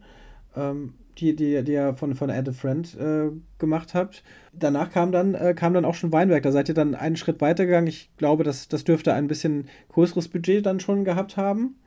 [0.54, 4.22] ähm, die, die, die ihr von, von Add a Friend äh, gemacht habt.
[4.52, 7.40] Danach kam dann, äh, kam dann auch schon Weinberg, da seid ihr dann einen Schritt
[7.40, 7.88] weitergegangen.
[7.88, 11.80] Ich glaube, das, das dürfte ein bisschen größeres Budget dann schon gehabt haben.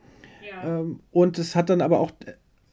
[0.46, 0.82] Ja.
[0.82, 2.12] Ähm, und es hat dann aber auch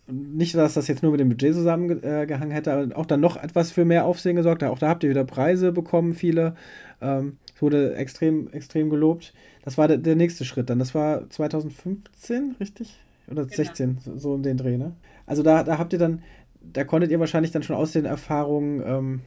[0.09, 3.73] nicht, dass das jetzt nur mit dem Budget zusammengehangen hätte, aber auch dann noch etwas
[3.73, 4.63] für mehr Aufsehen gesorgt.
[4.63, 6.55] Auch da habt ihr wieder Preise bekommen, viele.
[7.01, 9.35] Ähm, es wurde extrem, extrem gelobt.
[9.65, 10.79] Das war der, der, nächste Schritt dann.
[10.79, 12.97] Das war 2015, richtig?
[13.27, 13.57] Oder genau.
[13.57, 14.95] 16, so, so um den Dreh, ne?
[15.27, 16.23] Also da, da habt ihr dann,
[16.61, 19.21] da konntet ihr wahrscheinlich dann schon aus den Erfahrungen ähm,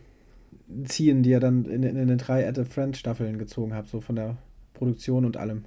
[0.86, 3.90] ziehen, die ihr dann in, in, in den drei At a Friend Staffeln gezogen habt,
[3.90, 4.38] so von der
[4.74, 5.66] Produktion und allem.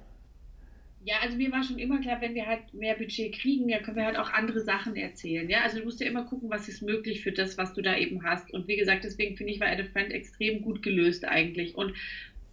[1.05, 3.97] Ja, also mir war schon immer klar, wenn wir halt mehr Budget kriegen, dann können
[3.97, 5.49] wir halt auch andere Sachen erzählen.
[5.49, 7.97] Ja, also du musst ja immer gucken, was ist möglich für das, was du da
[7.97, 8.53] eben hast.
[8.53, 11.75] Und wie gesagt, deswegen finde ich, war Adam Friend extrem gut gelöst eigentlich.
[11.75, 11.93] Und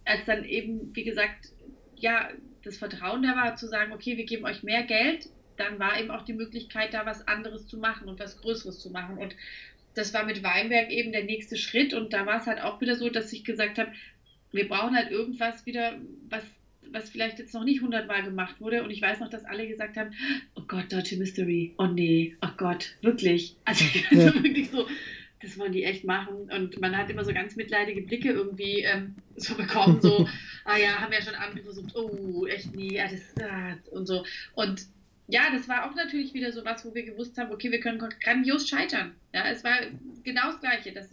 [0.03, 1.49] als dann eben, wie gesagt,
[1.95, 2.29] ja,
[2.63, 6.11] das Vertrauen da war, zu sagen, okay, wir geben euch mehr Geld, dann war eben
[6.11, 9.17] auch die Möglichkeit, da was anderes zu machen und was Größeres zu machen.
[9.17, 9.33] Und
[9.93, 11.93] das war mit Weinberg eben der nächste Schritt.
[11.93, 13.93] Und da war es halt auch wieder so, dass ich gesagt habe,
[14.51, 15.95] wir brauchen halt irgendwas wieder,
[16.27, 16.43] was
[16.91, 18.83] was vielleicht jetzt noch nicht hundertmal gemacht wurde.
[18.83, 20.11] Und ich weiß noch, dass alle gesagt haben,
[20.55, 23.55] oh Gott, deutsche Mystery, oh nee, oh Gott, wirklich.
[23.65, 24.33] Also ja.
[24.33, 24.87] wirklich so,
[25.41, 26.49] das wollen die echt machen.
[26.51, 30.27] Und man hat immer so ganz mitleidige Blicke irgendwie ähm, so bekommen, so,
[30.65, 34.05] ah ja, haben wir ja schon Abend versucht, oh, echt nie, ja, das, ah, und
[34.05, 34.25] so.
[34.55, 34.85] Und
[35.27, 37.99] ja, das war auch natürlich wieder so was, wo wir gewusst haben, okay, wir können
[38.21, 39.15] grandios scheitern.
[39.33, 39.77] Ja, es war
[40.23, 41.09] genau das Gleiche, dass,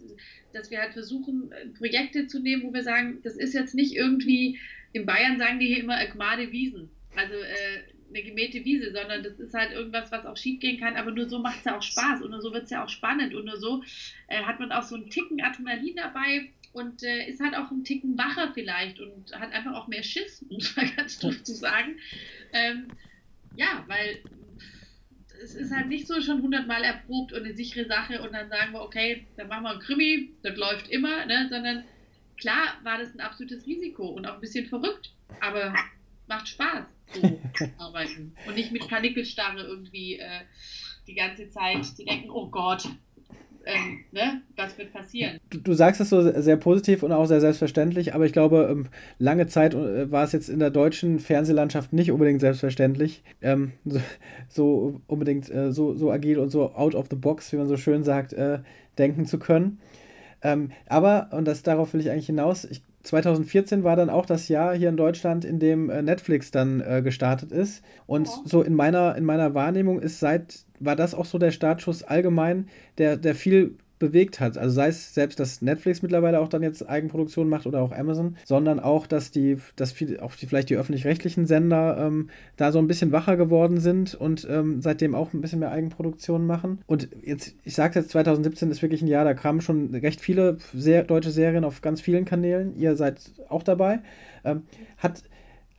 [0.51, 4.59] dass wir halt versuchen, Projekte zu nehmen, wo wir sagen, das ist jetzt nicht irgendwie
[4.93, 6.89] in Bayern sagen die hier immer Gmade Wiesen.
[7.15, 10.95] Also äh, eine gemähte Wiese, sondern das ist halt irgendwas, was auch schief gehen kann,
[10.95, 12.89] aber nur so macht es ja auch Spaß und nur so wird es ja auch
[12.89, 13.83] spannend und nur so
[14.27, 17.83] äh, hat man auch so einen Ticken Adrenalin dabei und äh, ist halt auch ein
[17.83, 21.97] Ticken wacher vielleicht und hat einfach auch mehr Schiss, muss man ganz doof zu sagen.
[22.53, 22.87] Ähm,
[23.55, 24.19] ja, weil
[25.41, 28.73] es ist halt nicht so schon hundertmal erprobt und eine sichere Sache und dann sagen
[28.73, 31.83] wir, okay, dann machen wir ein Krimi, das läuft immer, ne, sondern
[32.39, 35.73] klar war das ein absolutes Risiko und auch ein bisschen verrückt, aber
[36.27, 37.39] macht Spaß, so
[37.77, 38.33] arbeiten.
[38.47, 40.41] Und nicht mit Panikkelstarre irgendwie äh,
[41.07, 42.87] die ganze Zeit zu denken, oh Gott,
[43.65, 45.39] ähm, ne, was wird passieren.
[45.49, 48.87] Du, du, sagst es so sehr positiv und auch sehr selbstverständlich, aber ich glaube, ähm,
[49.17, 53.99] lange Zeit äh, war es jetzt in der deutschen Fernsehlandschaft nicht unbedingt selbstverständlich, ähm, so,
[54.47, 57.77] so, unbedingt äh, so, so agil und so out of the box, wie man so
[57.77, 58.59] schön sagt, äh,
[58.97, 59.79] denken zu können.
[60.41, 64.49] Ähm, aber, und das darauf will ich eigentlich hinaus, ich, 2014 war dann auch das
[64.49, 67.83] Jahr hier in Deutschland, in dem äh, Netflix dann äh, gestartet ist.
[68.07, 68.41] Und oh.
[68.45, 72.67] so in meiner, in meiner Wahrnehmung ist seit, war das auch so der Startschuss allgemein,
[72.97, 74.57] der, der viel bewegt hat.
[74.57, 78.37] Also sei es selbst, dass Netflix mittlerweile auch dann jetzt Eigenproduktion macht oder auch Amazon,
[78.45, 82.79] sondern auch, dass die, dass viel, auch die, vielleicht die öffentlich-rechtlichen Sender ähm, da so
[82.79, 86.79] ein bisschen wacher geworden sind und ähm, seitdem auch ein bisschen mehr Eigenproduktion machen.
[86.87, 90.57] Und jetzt, ich sage jetzt, 2017 ist wirklich ein Jahr, da kamen schon recht viele
[90.73, 92.75] sehr, deutsche Serien auf ganz vielen Kanälen.
[92.77, 93.19] Ihr seid
[93.49, 93.99] auch dabei.
[94.43, 94.63] Ähm,
[94.97, 95.23] hat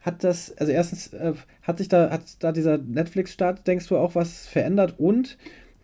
[0.00, 4.14] hat das, also erstens, äh, hat sich da, hat da dieser Netflix-Start, denkst du, auch
[4.14, 4.94] was verändert?
[4.98, 5.36] Und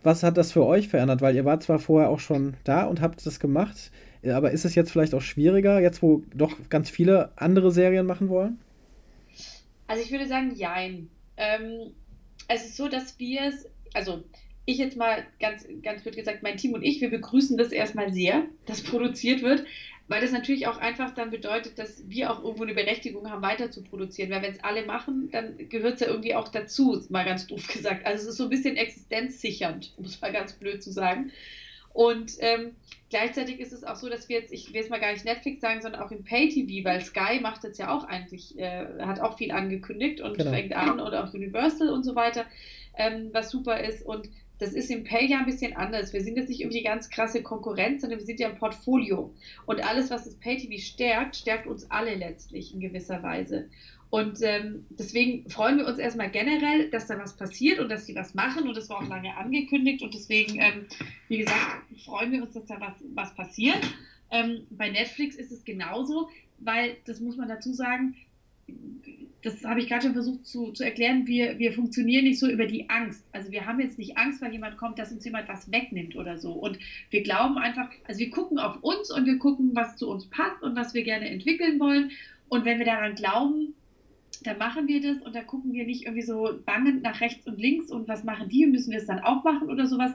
[0.07, 1.21] was hat das für euch verändert?
[1.21, 3.91] Weil ihr wart zwar vorher auch schon da und habt das gemacht,
[4.25, 8.29] aber ist es jetzt vielleicht auch schwieriger, jetzt wo doch ganz viele andere Serien machen
[8.29, 8.57] wollen?
[9.85, 11.09] Also ich würde sagen, jein.
[11.35, 11.91] Ähm,
[12.47, 14.23] es ist so, dass wir es, also
[14.65, 18.13] ich jetzt mal ganz, ganz blöd gesagt, mein Team und ich, wir begrüßen das erstmal
[18.13, 19.65] sehr, dass produziert wird,
[20.07, 23.71] weil das natürlich auch einfach dann bedeutet, dass wir auch irgendwo eine Berechtigung haben, weiter
[23.71, 24.29] zu produzieren.
[24.29, 27.67] Weil wenn es alle machen, dann gehört es ja irgendwie auch dazu, mal ganz doof
[27.67, 28.05] gesagt.
[28.05, 31.31] Also es ist so ein bisschen existenzsichernd, um es mal ganz blöd zu sagen.
[31.97, 32.75] Und ähm,
[33.09, 35.61] gleichzeitig ist es auch so, dass wir jetzt, ich will jetzt mal gar nicht Netflix
[35.61, 39.37] sagen, sondern auch im Pay-TV, weil Sky macht jetzt ja auch eigentlich, äh, hat auch
[39.37, 40.51] viel angekündigt und genau.
[40.51, 42.45] fängt an oder auch Universal und so weiter,
[42.97, 44.05] ähm, was super ist.
[44.05, 44.29] Und
[44.59, 46.13] das ist im Pay ja ein bisschen anders.
[46.13, 49.33] Wir sind jetzt nicht irgendwie ganz krasse Konkurrenz, sondern wir sind ja ein Portfolio.
[49.65, 53.69] Und alles, was das Pay-TV stärkt, stärkt uns alle letztlich in gewisser Weise.
[54.09, 58.15] Und ähm, deswegen freuen wir uns erstmal generell, dass da was passiert und dass sie
[58.15, 58.67] was machen.
[58.67, 60.01] Und das war auch lange angekündigt.
[60.01, 60.85] Und deswegen, ähm,
[61.27, 63.81] wie gesagt, freuen wir uns, dass da was, was passiert.
[64.31, 66.29] Ähm, bei Netflix ist es genauso,
[66.59, 68.15] weil, das muss man dazu sagen,
[69.43, 72.65] das habe ich gerade schon versucht zu, zu erklären, wir, wir funktionieren nicht so über
[72.65, 73.23] die Angst.
[73.31, 76.37] Also wir haben jetzt nicht Angst, weil jemand kommt, dass uns jemand was wegnimmt oder
[76.37, 76.51] so.
[76.51, 76.79] Und
[77.11, 80.63] wir glauben einfach, also wir gucken auf uns und wir gucken, was zu uns passt
[80.63, 82.11] und was wir gerne entwickeln wollen.
[82.49, 83.75] Und wenn wir daran glauben,
[84.43, 87.59] dann machen wir das und da gucken wir nicht irgendwie so bangend nach rechts und
[87.59, 90.11] links und was machen die müssen wir es dann auch machen oder sowas,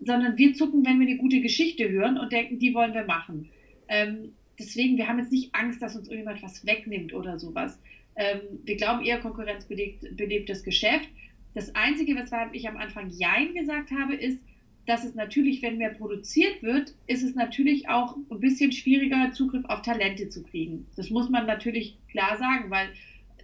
[0.00, 3.48] sondern wir zucken, wenn wir eine gute Geschichte hören und denken, die wollen wir machen.
[3.88, 7.78] Ähm, deswegen, wir haben jetzt nicht Angst, dass uns irgendjemand was wegnimmt oder sowas.
[8.16, 11.08] Ähm, wir glauben eher, Konkurrenz belebt, belebt das Geschäft.
[11.54, 14.40] Das Einzige, weshalb ich am Anfang Jein gesagt habe, ist,
[14.86, 19.64] dass es natürlich, wenn mehr produziert wird, ist es natürlich auch ein bisschen schwieriger, Zugriff
[19.66, 20.86] auf Talente zu kriegen.
[20.96, 22.88] Das muss man natürlich klar sagen, weil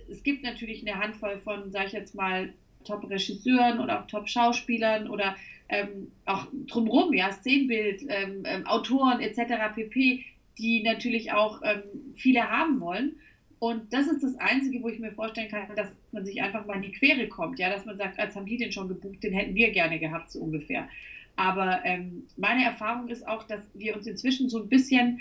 [0.09, 2.53] es gibt natürlich eine Handvoll von, sag ich jetzt mal,
[2.85, 5.37] Top-Regisseuren oder auch Top-Schauspielern oder
[5.69, 9.75] ähm, auch drumherum, ja, Szenenbild, ähm, ähm, Autoren etc.
[9.75, 10.25] pp.,
[10.59, 11.83] die natürlich auch ähm,
[12.17, 13.17] viele haben wollen.
[13.59, 16.77] Und das ist das Einzige, wo ich mir vorstellen kann, dass man sich einfach mal
[16.77, 17.59] in die Quere kommt.
[17.59, 20.33] Ja, dass man sagt, als haben die den schon gebucht, den hätten wir gerne gehabt,
[20.33, 20.89] so ungefähr.
[21.37, 25.21] Aber ähm, meine Erfahrung ist auch, dass wir uns inzwischen so ein bisschen,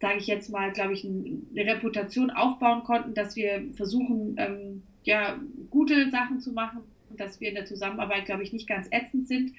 [0.00, 5.38] sage ich jetzt mal, glaube ich, eine Reputation aufbauen konnten, dass wir versuchen, ähm, ja,
[5.70, 6.80] gute Sachen zu machen,
[7.16, 9.52] dass wir in der Zusammenarbeit, glaube ich, nicht ganz ätzend sind.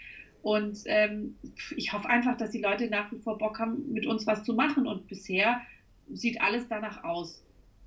[0.44, 1.38] Und ähm,
[1.78, 4.54] ich hoffe einfach, dass die Leute nach wie vor Bock haben, mit uns was zu
[4.54, 4.86] machen.
[4.86, 5.62] Und bisher
[6.12, 7.42] sieht alles danach aus.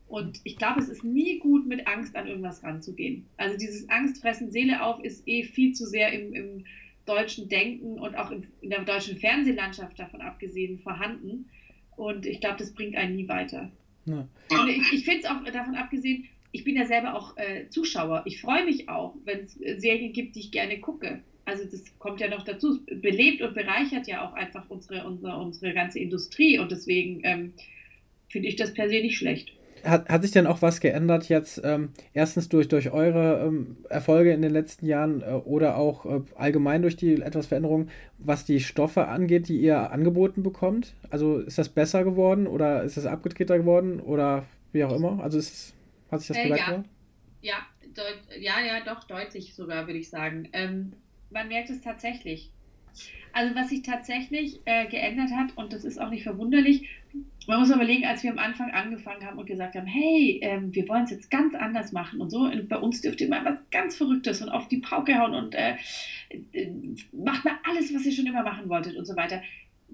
[0.09, 3.27] Und ich glaube, es ist nie gut, mit Angst an irgendwas ranzugehen.
[3.37, 6.65] Also dieses Angstfressen Seele auf ist eh viel zu sehr im, im
[7.05, 11.51] deutschen Denken und auch in, in, der deutschen Fernsehlandschaft davon abgesehen vorhanden.
[11.95, 13.71] Und ich glaube, das bringt einen nie weiter.
[14.07, 14.27] Ja.
[14.51, 18.23] Und ich, ich finde es auch davon abgesehen, ich bin ja selber auch äh, Zuschauer.
[18.25, 21.21] Ich freue mich auch, wenn es Serien gibt, die ich gerne gucke.
[21.47, 22.81] Also das kommt ja noch dazu.
[22.87, 26.59] Es belebt und bereichert ja auch einfach unsere, unsere, unsere ganze Industrie.
[26.59, 27.53] Und deswegen ähm,
[28.29, 29.53] finde ich das per se nicht schlecht
[29.87, 34.33] hat, hat sich denn auch was geändert jetzt, ähm, erstens durch, durch eure ähm, Erfolge
[34.33, 38.61] in den letzten Jahren äh, oder auch äh, allgemein durch die etwas Veränderungen, was die
[38.61, 40.95] Stoffe angeht, die ihr angeboten bekommt?
[41.11, 45.23] Also ist das besser geworden oder ist das abgedrehter geworden oder wie auch immer?
[45.23, 45.75] Also ist,
[46.11, 46.85] hat sich das äh, ja.
[47.43, 47.67] Ja,
[48.39, 50.49] ja, ja, doch, deutlich sogar, würde ich sagen.
[50.53, 50.93] Ähm,
[51.31, 52.51] man merkt es tatsächlich.
[53.33, 56.89] Also was sich tatsächlich äh, geändert hat, und das ist auch nicht verwunderlich,
[57.47, 60.89] man muss überlegen, als wir am Anfang angefangen haben und gesagt haben, hey, ähm, wir
[60.89, 63.59] wollen es jetzt ganz anders machen und so, und bei uns dürft ihr mal was
[63.71, 65.77] ganz Verrücktes und auf die Pauke hauen und äh,
[67.13, 69.43] macht mal alles, was ihr schon immer machen wolltet und so weiter.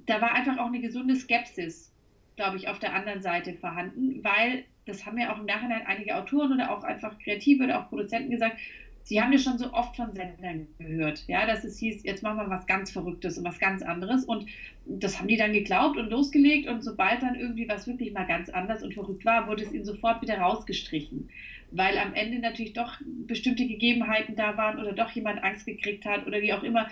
[0.07, 1.93] Da war einfach auch eine gesunde Skepsis,
[2.37, 6.17] glaube ich, auf der anderen Seite vorhanden, weil das haben ja auch im Nachhinein einige
[6.17, 8.57] Autoren oder auch einfach Kreative oder auch Produzenten gesagt,
[9.05, 12.37] Sie haben ja schon so oft von Sendern gehört, ja, dass es hieß, jetzt machen
[12.39, 14.25] wir was ganz Verrücktes und was ganz anderes.
[14.25, 14.47] Und
[14.85, 16.69] das haben die dann geglaubt und losgelegt.
[16.69, 19.85] Und sobald dann irgendwie was wirklich mal ganz anders und verrückt war, wurde es ihnen
[19.85, 21.29] sofort wieder rausgestrichen.
[21.71, 26.27] Weil am Ende natürlich doch bestimmte Gegebenheiten da waren oder doch jemand Angst gekriegt hat
[26.27, 26.89] oder wie auch immer.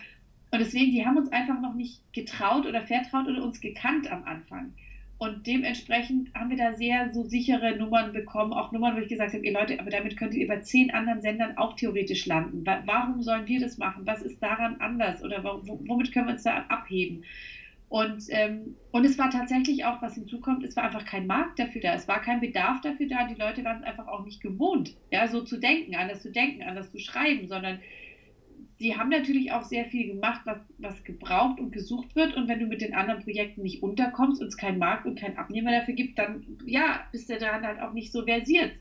[0.50, 4.24] Und deswegen, die haben uns einfach noch nicht getraut oder vertraut oder uns gekannt am
[4.24, 4.74] Anfang.
[5.22, 9.34] Und dementsprechend haben wir da sehr so sichere Nummern bekommen, auch Nummern, wo ich gesagt
[9.34, 12.64] habe, ihr Leute, aber damit könntet ihr bei zehn anderen Sendern auch theoretisch landen.
[12.64, 14.06] Warum sollen wir das machen?
[14.06, 15.22] Was ist daran anders?
[15.22, 17.22] Oder womit können wir uns da abheben?
[17.90, 21.82] Und, ähm, und es war tatsächlich auch, was hinzukommt, es war einfach kein Markt dafür
[21.82, 24.94] da, es war kein Bedarf dafür da, die Leute waren es einfach auch nicht gewohnt,
[25.10, 27.80] ja, so zu denken, anders zu denken, anders zu schreiben, sondern
[28.80, 32.34] die haben natürlich auch sehr viel gemacht, was, was gebraucht und gesucht wird.
[32.34, 35.36] Und wenn du mit den anderen Projekten nicht unterkommst und es keinen Markt und keinen
[35.36, 38.72] Abnehmer dafür gibt, dann ja, bist du daran halt auch nicht so versiert.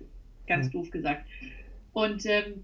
[0.47, 0.71] ganz mhm.
[0.71, 1.27] doof gesagt.
[1.91, 2.63] Und ähm,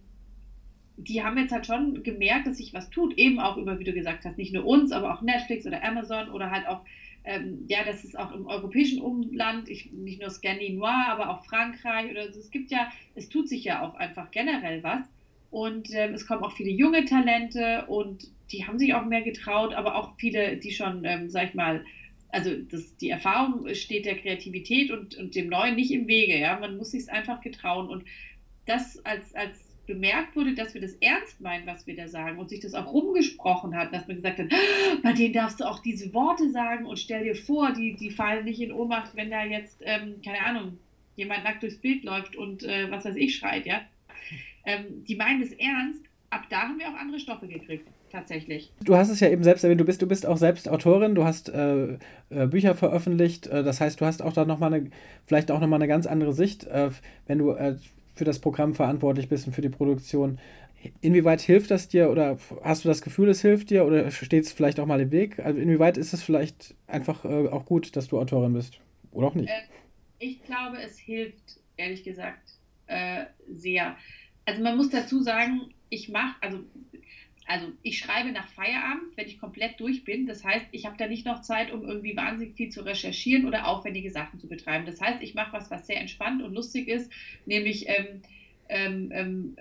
[0.96, 3.92] die haben jetzt halt schon gemerkt, dass sich was tut, eben auch über, wie du
[3.92, 6.86] gesagt hast, nicht nur uns, aber auch Netflix oder Amazon oder halt auch,
[7.26, 12.12] ähm, ja, das ist auch im europäischen Umland, ich, nicht nur Scandinois, aber auch Frankreich
[12.12, 12.40] oder so.
[12.40, 15.06] Es gibt ja, es tut sich ja auch einfach generell was.
[15.56, 19.74] Und ähm, es kommen auch viele junge Talente und die haben sich auch mehr getraut,
[19.74, 21.86] aber auch viele, die schon, ähm, sag ich mal,
[22.28, 26.38] also das, die Erfahrung steht der Kreativität und, und dem Neuen nicht im Wege.
[26.38, 26.60] Ja?
[26.60, 27.88] Man muss sich einfach getrauen.
[27.88, 28.04] Und
[28.66, 32.50] das als, als bemerkt wurde, dass wir das ernst meinen, was wir da sagen und
[32.50, 35.80] sich das auch rumgesprochen hat, dass man gesagt hat, ah, bei denen darfst du auch
[35.80, 39.46] diese Worte sagen und stell dir vor, die, die fallen nicht in Ohnmacht, wenn da
[39.46, 40.80] jetzt, ähm, keine Ahnung,
[41.16, 43.80] jemand nackt durchs Bild läuft und äh, was weiß ich schreit, ja.
[44.66, 48.72] Ähm, die meinen das ernst, ab da haben wir auch andere Stoffe gekriegt tatsächlich.
[48.84, 51.26] Du hast es ja eben selbst erwähnt, du bist, du bist auch selbst Autorin, du
[51.26, 51.98] hast äh,
[52.30, 54.90] äh, Bücher veröffentlicht, äh, das heißt, du hast auch da nochmal eine,
[55.26, 56.92] vielleicht auch nochmal eine ganz andere Sicht, äh,
[57.28, 57.76] wenn du äh,
[58.16, 60.40] für das Programm verantwortlich bist und für die Produktion.
[61.02, 64.52] Inwieweit hilft das dir oder hast du das Gefühl, es hilft dir oder steht es
[64.52, 65.40] vielleicht auch mal im Weg?
[65.40, 68.80] Also inwieweit ist es vielleicht einfach äh, auch gut, dass du Autorin bist
[69.12, 69.52] oder auch nicht?
[70.20, 72.52] Ich glaube, es hilft, ehrlich gesagt,
[73.52, 73.98] sehr.
[74.46, 76.64] Also man muss dazu sagen, ich mache, also
[77.48, 80.26] also ich schreibe nach Feierabend, wenn ich komplett durch bin.
[80.26, 83.68] Das heißt, ich habe da nicht noch Zeit, um irgendwie wahnsinnig viel zu recherchieren oder
[83.68, 84.86] aufwendige Sachen zu betreiben.
[84.86, 87.12] Das heißt, ich mache was, was sehr entspannt und lustig ist,
[87.46, 88.22] nämlich ähm,
[88.68, 89.56] ähm, ähm,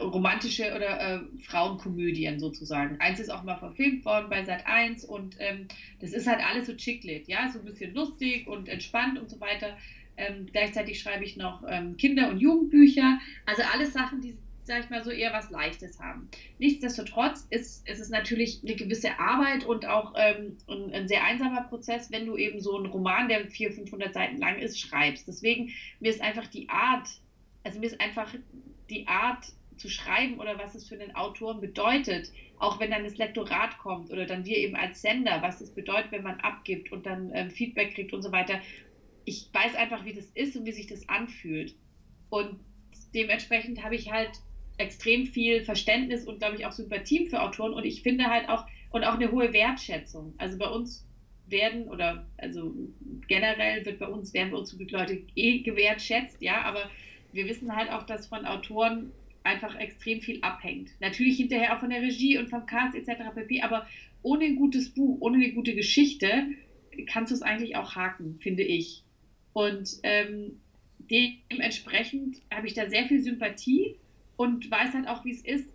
[0.00, 2.98] romantische oder äh, Frauenkomödien sozusagen.
[3.00, 5.68] Eins ist auch mal verfilmt worden bei Sat 1 und ähm,
[6.00, 9.38] das ist halt alles so chicklit, ja, so ein bisschen lustig und entspannt und so
[9.40, 9.76] weiter.
[10.18, 14.36] Ähm, gleichzeitig schreibe ich noch ähm, Kinder- und Jugendbücher, also alles Sachen, die
[14.68, 16.28] sag ich mal so, eher was Leichtes haben.
[16.58, 21.62] Nichtsdestotrotz ist, ist es natürlich eine gewisse Arbeit und auch ähm, ein, ein, sehr einsamer
[21.62, 25.26] Prozess, wenn du eben so einen Roman, der 400, 500 Seiten lang ist, schreibst.
[25.26, 27.08] Deswegen, mir ist einfach die Art,
[27.64, 28.32] also mir ist einfach
[28.90, 29.46] die Art
[29.78, 34.10] zu schreiben oder was es für einen Autoren bedeutet, auch wenn dann das Lektorat kommt
[34.10, 37.50] oder dann wir eben als Sender, was es bedeutet, wenn man abgibt und dann ähm,
[37.50, 38.60] Feedback kriegt und so weiter.
[39.28, 41.74] Ich weiß einfach, wie das ist und wie sich das anfühlt.
[42.30, 42.58] Und
[43.14, 44.30] dementsprechend habe ich halt
[44.78, 47.74] extrem viel Verständnis und, glaube ich, auch Sympathie für Autoren.
[47.74, 50.32] Und ich finde halt auch, und auch eine hohe Wertschätzung.
[50.38, 51.06] Also bei uns
[51.46, 52.74] werden, oder also
[53.26, 56.90] generell wird bei uns, werden bei uns Leute eh gewertschätzt, ja, aber
[57.32, 59.12] wir wissen halt auch, dass von Autoren
[59.42, 60.90] einfach extrem viel abhängt.
[61.00, 63.34] Natürlich hinterher auch von der Regie und vom Cast etc.
[63.34, 63.60] pp.
[63.60, 63.86] Aber
[64.22, 66.46] ohne ein gutes Buch, ohne eine gute Geschichte
[67.06, 69.04] kannst du es eigentlich auch haken, finde ich.
[69.58, 70.60] Und ähm,
[70.98, 73.98] dementsprechend habe ich da sehr viel Sympathie
[74.36, 75.68] und weiß halt auch, wie es ist.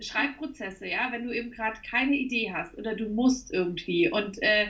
[0.00, 4.66] Schreibprozesse, ja, wenn du eben gerade keine Idee hast oder du musst irgendwie und äh,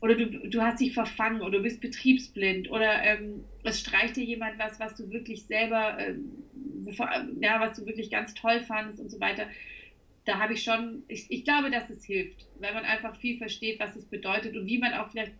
[0.00, 4.24] oder du, du hast dich verfangen oder du bist betriebsblind oder ähm, es streicht dir
[4.24, 6.48] jemand was, was du wirklich selber, ähm,
[7.40, 9.46] ja, was du wirklich ganz toll fandest und so weiter.
[10.24, 13.78] Da habe ich schon, ich, ich glaube, dass es hilft, weil man einfach viel versteht,
[13.78, 15.34] was es bedeutet und wie man auch vielleicht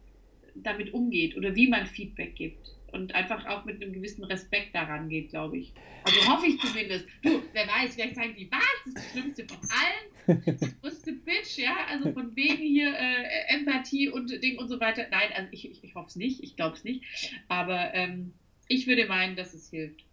[0.54, 5.08] damit umgeht oder wie man Feedback gibt und einfach auch mit einem gewissen Respekt daran
[5.08, 5.72] geht, glaube ich.
[6.04, 7.06] Also hoffe ich zumindest.
[7.22, 8.94] Du, wer weiß, vielleicht sagen die, was?
[8.94, 10.58] Das Schlimmste von allen.
[10.60, 15.06] Das größte Bitch, ja, also von wegen hier äh, Empathie und Ding und so weiter.
[15.10, 17.02] Nein, also ich, ich, ich hoffe es nicht, ich glaube es nicht.
[17.48, 18.34] Aber ähm,
[18.68, 20.04] ich würde meinen, dass es hilft.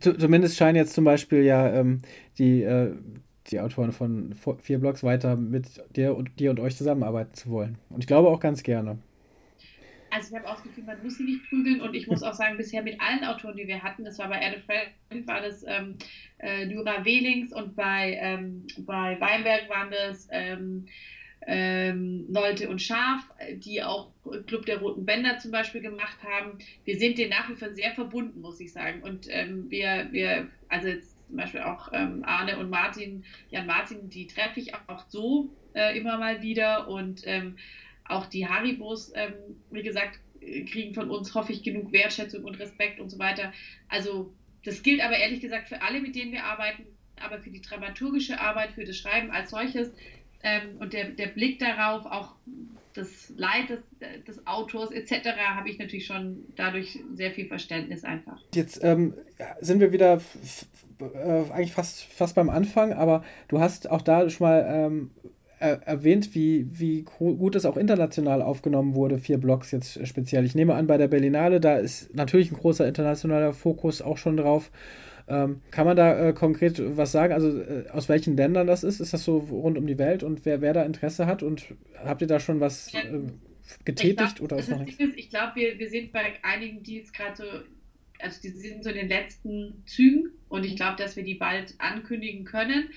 [0.00, 2.00] Zumindest scheinen jetzt zum Beispiel ja ähm,
[2.38, 2.96] die, äh,
[3.48, 5.66] die Autoren von vier Blogs weiter mit
[5.96, 7.78] dir und, dir und euch zusammenarbeiten zu wollen.
[7.90, 8.98] Und ich glaube auch ganz gerne.
[10.10, 12.34] Also ich habe auch das Gefühl, man muss sie nicht prügeln und ich muss auch
[12.34, 15.64] sagen, bisher mit allen Autoren, die wir hatten, das war bei Erde Friend, war das
[15.66, 15.96] ähm,
[16.38, 20.84] äh, Lyra Welings und bei, ähm, bei Weinberg waren das ähm,
[21.46, 23.22] ähm, Nolte und Schaf,
[23.56, 24.12] die auch
[24.46, 26.58] Club der Roten Bänder zum Beispiel gemacht haben.
[26.84, 29.02] Wir sind denen nach wie vor sehr verbunden, muss ich sagen.
[29.02, 34.10] Und ähm, wir, wir, also jetzt zum Beispiel auch ähm, Arne und Martin, Jan Martin,
[34.10, 37.56] die treffe ich auch so äh, immer mal wieder und ähm,
[38.04, 39.32] auch die Haribos, ähm,
[39.70, 43.50] wie gesagt, kriegen von uns, hoffe ich, genug Wertschätzung und Respekt und so weiter.
[43.88, 46.84] Also das gilt aber ehrlich gesagt für alle, mit denen wir arbeiten,
[47.16, 49.90] aber für die dramaturgische Arbeit, für das Schreiben als solches
[50.42, 52.34] ähm, und der, der Blick darauf, auch
[52.94, 53.80] das Leid des,
[54.26, 58.42] des Autors etc., habe ich natürlich schon dadurch sehr viel Verständnis einfach.
[58.54, 59.14] Jetzt ähm,
[59.60, 60.20] sind wir wieder
[61.00, 65.10] äh, eigentlich fast, fast beim Anfang, aber du hast auch da schon mal ähm,
[65.62, 70.44] erwähnt, wie, wie gut es auch international aufgenommen wurde, vier Blogs jetzt speziell.
[70.44, 74.36] Ich nehme an, bei der Berlinale, da ist natürlich ein großer internationaler Fokus auch schon
[74.36, 74.72] drauf.
[75.28, 77.32] Ähm, kann man da äh, konkret was sagen?
[77.32, 79.00] Also äh, aus welchen Ländern das ist?
[79.00, 81.44] Ist das so rund um die Welt und wer, wer da Interesse hat?
[81.44, 81.64] Und
[82.04, 83.20] habt ihr da schon was äh,
[83.84, 84.20] getätigt?
[84.20, 85.00] Ich glaub, oder ist noch nichts?
[85.14, 87.44] Ich glaube, wir, wir sind bei einigen Deals gerade so
[88.22, 91.74] also die sind so in den letzten Zügen und ich glaube, dass wir die bald
[91.78, 92.90] ankündigen können.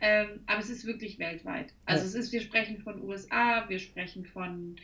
[0.00, 1.72] Ähm, aber es ist wirklich weltweit.
[1.84, 2.08] Also ja.
[2.08, 4.76] es ist, wir sprechen von USA, wir sprechen von,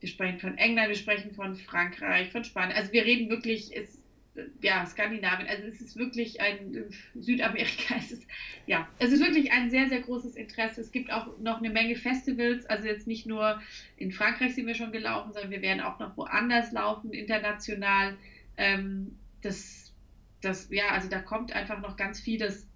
[0.00, 2.76] wir sprechen von England, wir sprechen von Frankreich, von Spanien.
[2.76, 4.02] Also wir reden wirklich, es,
[4.60, 8.26] ja, Skandinavien, also es ist wirklich ein Südamerika, es ist,
[8.66, 10.80] ja, es ist wirklich ein sehr, sehr großes Interesse.
[10.80, 13.60] Es gibt auch noch eine Menge Festivals, also jetzt nicht nur
[13.96, 18.16] in Frankreich sind wir schon gelaufen, sondern wir werden auch noch woanders laufen, international.
[18.56, 19.92] Ähm, das,
[20.40, 22.66] das, ja, also da kommt einfach noch ganz vieles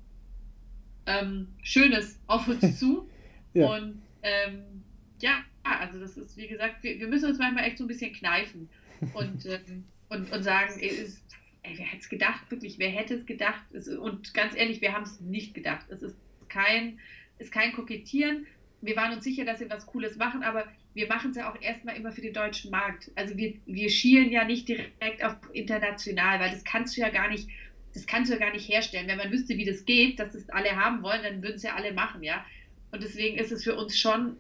[1.07, 3.09] ähm, Schönes auf uns zu.
[3.55, 3.67] ja.
[3.67, 4.83] Und ähm,
[5.21, 8.13] ja, also das ist, wie gesagt, wir, wir, müssen uns manchmal echt so ein bisschen
[8.13, 8.69] kneifen
[9.15, 11.23] und, ähm, und, und sagen, ist,
[11.63, 13.65] ey, wer hätte es gedacht, wirklich, wer hätte es gedacht?
[13.73, 15.87] Es, und ganz ehrlich, wir haben es nicht gedacht.
[15.89, 16.17] Es ist
[16.49, 16.99] kein,
[17.39, 18.47] ist kein Kokettieren.
[18.83, 20.65] Wir waren uns sicher, dass wir was Cooles machen, aber
[20.97, 23.11] wir machen es ja auch erstmal immer für den deutschen Markt.
[23.15, 27.29] Also wir, wir schielen ja nicht direkt auf international, weil das kannst du ja gar
[27.29, 27.49] nicht,
[27.95, 29.07] das kannst du ja gar nicht herstellen.
[29.07, 31.75] Wenn man wüsste, wie das geht, dass das alle haben wollen, dann würden es ja
[31.75, 32.45] alle machen, ja.
[32.91, 34.37] Und deswegen ist es für uns schon,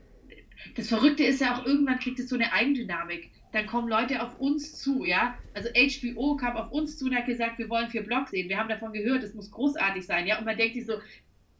[0.74, 4.38] das Verrückte ist ja auch, irgendwann kriegt es so eine Eigendynamik dann kommen Leute auf
[4.38, 5.34] uns zu, ja.
[5.54, 8.48] Also HBO kam auf uns zu und hat gesagt, wir wollen vier Blogs sehen.
[8.48, 10.38] Wir haben davon gehört, es muss großartig sein, ja.
[10.38, 11.00] Und man denkt sich so,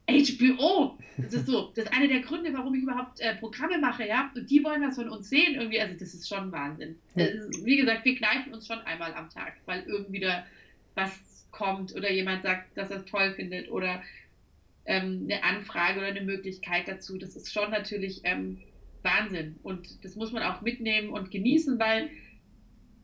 [0.08, 4.06] HBO, das ist so, das ist einer der Gründe, warum ich überhaupt äh, Programme mache,
[4.06, 4.30] ja.
[4.34, 5.80] Und die wollen was von uns sehen irgendwie.
[5.80, 6.96] Also das ist schon Wahnsinn.
[7.16, 10.44] Ist, wie gesagt, wir kneifen uns schon einmal am Tag, weil irgendwie da
[10.94, 14.02] was kommt oder jemand sagt, dass er es toll findet oder
[14.84, 17.18] ähm, eine Anfrage oder eine Möglichkeit dazu.
[17.18, 18.58] Das ist schon natürlich ähm,
[19.02, 19.56] Wahnsinn.
[19.62, 22.10] Und das muss man auch mitnehmen und genießen, weil,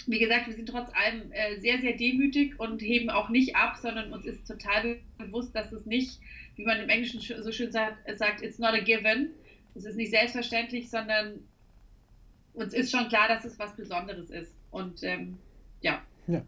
[0.07, 3.77] wie gesagt, wir sind trotz allem äh, sehr, sehr demütig und heben auch nicht ab,
[3.81, 6.21] sondern uns ist total bewusst, dass es nicht,
[6.57, 9.31] wie man im Englischen so schön sagt, sagt it's not a given.
[9.75, 11.41] Es ist nicht selbstverständlich, sondern
[12.55, 14.55] uns ist schon klar, dass es was Besonderes ist.
[14.71, 15.39] Und ähm,
[15.81, 16.03] ja.
[16.27, 16.43] ja.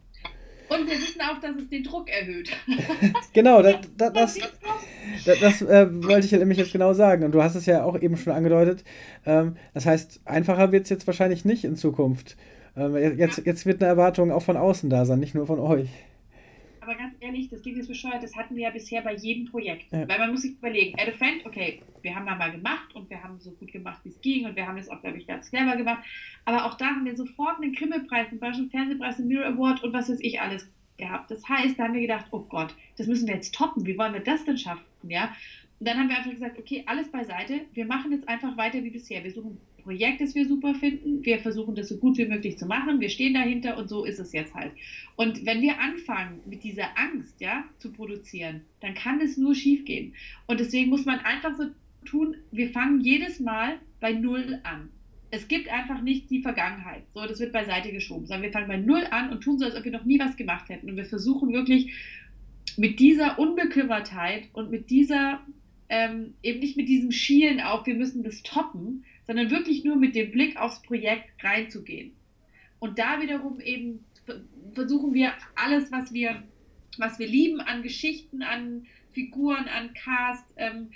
[0.69, 2.49] Und wir wissen auch, dass es den Druck erhöht.
[3.33, 7.23] genau, das, das, das, das, äh, wollte ich nämlich jetzt genau sagen.
[7.23, 8.83] Und du hast es ja auch eben schon angedeutet.
[9.25, 12.35] Ähm, das heißt, einfacher wird es jetzt wahrscheinlich nicht in Zukunft.
[12.75, 15.89] Ähm, jetzt, jetzt wird eine Erwartung auch von außen da sein, nicht nur von euch.
[16.85, 19.91] Aber ganz ehrlich, das klingt jetzt bescheuert, das hatten wir ja bisher bei jedem Projekt.
[19.91, 20.07] Ja.
[20.07, 23.39] Weil man muss sich überlegen, Elephant, okay, wir haben da mal gemacht und wir haben
[23.39, 25.75] so gut gemacht, wie es ging und wir haben es auch, glaube ich, ganz clever
[25.77, 26.03] gemacht.
[26.45, 29.93] Aber auch da haben wir sofort einen Krimmelpreis, einen Bayerischen Fernsehpreis, einen Mirror Award und
[29.93, 31.31] was weiß ich alles gehabt.
[31.31, 33.85] Das heißt, da haben wir gedacht, oh Gott, das müssen wir jetzt toppen.
[33.87, 34.85] Wie wollen wir das denn schaffen?
[35.09, 35.35] Ja?
[35.79, 37.61] Und dann haben wir einfach gesagt, okay, alles beiseite.
[37.73, 39.23] Wir machen jetzt einfach weiter wie bisher.
[39.23, 41.23] Wir suchen Projekt, das wir super finden.
[41.23, 42.99] Wir versuchen das so gut wie möglich zu machen.
[42.99, 44.71] Wir stehen dahinter und so ist es jetzt halt.
[45.15, 49.85] Und wenn wir anfangen, mit dieser Angst ja, zu produzieren, dann kann es nur schief
[49.85, 50.15] gehen.
[50.47, 51.65] Und deswegen muss man einfach so
[52.03, 54.89] tun, wir fangen jedes Mal bei Null an.
[55.29, 57.03] Es gibt einfach nicht die Vergangenheit.
[57.13, 58.25] So, das wird beiseite geschoben.
[58.25, 60.35] Sondern wir fangen bei Null an und tun so, als ob wir noch nie was
[60.35, 60.89] gemacht hätten.
[60.89, 61.93] Und wir versuchen wirklich
[62.75, 65.41] mit dieser Unbekümmertheit und mit dieser,
[65.89, 70.15] ähm, eben nicht mit diesem Schielen auf, wir müssen das toppen, sondern wirklich nur mit
[70.15, 72.13] dem Blick aufs Projekt reinzugehen.
[72.79, 74.05] Und da wiederum eben
[74.73, 76.43] versuchen wir alles, was wir,
[76.97, 80.91] was wir lieben an Geschichten, an Figuren, an Cast, ähm,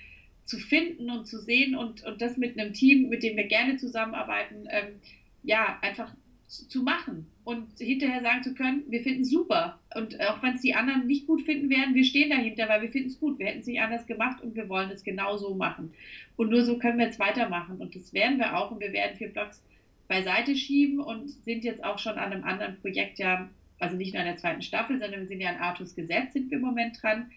[0.45, 3.77] zu finden und zu sehen und, und das mit einem Team, mit dem wir gerne
[3.77, 4.99] zusammenarbeiten, ähm,
[5.43, 6.11] ja, einfach
[6.49, 9.79] zu machen und hinterher sagen zu können, wir finden es super.
[9.95, 12.89] Und auch wenn es die anderen nicht gut finden werden, wir stehen dahinter, weil wir
[12.89, 13.37] finden es gut.
[13.37, 15.93] Wir hätten es nicht anders gemacht und wir wollen es genau so machen.
[16.37, 17.77] Und nur so können wir jetzt weitermachen.
[17.77, 18.71] Und das werden wir auch.
[18.71, 19.63] Und wir werden vier Blogs
[20.07, 23.47] beiseite schieben und sind jetzt auch schon an einem anderen Projekt ja,
[23.77, 26.49] also nicht nur an der zweiten Staffel, sondern wir sind ja an Artus Gesetz, sind
[26.49, 27.29] wir im Moment dran.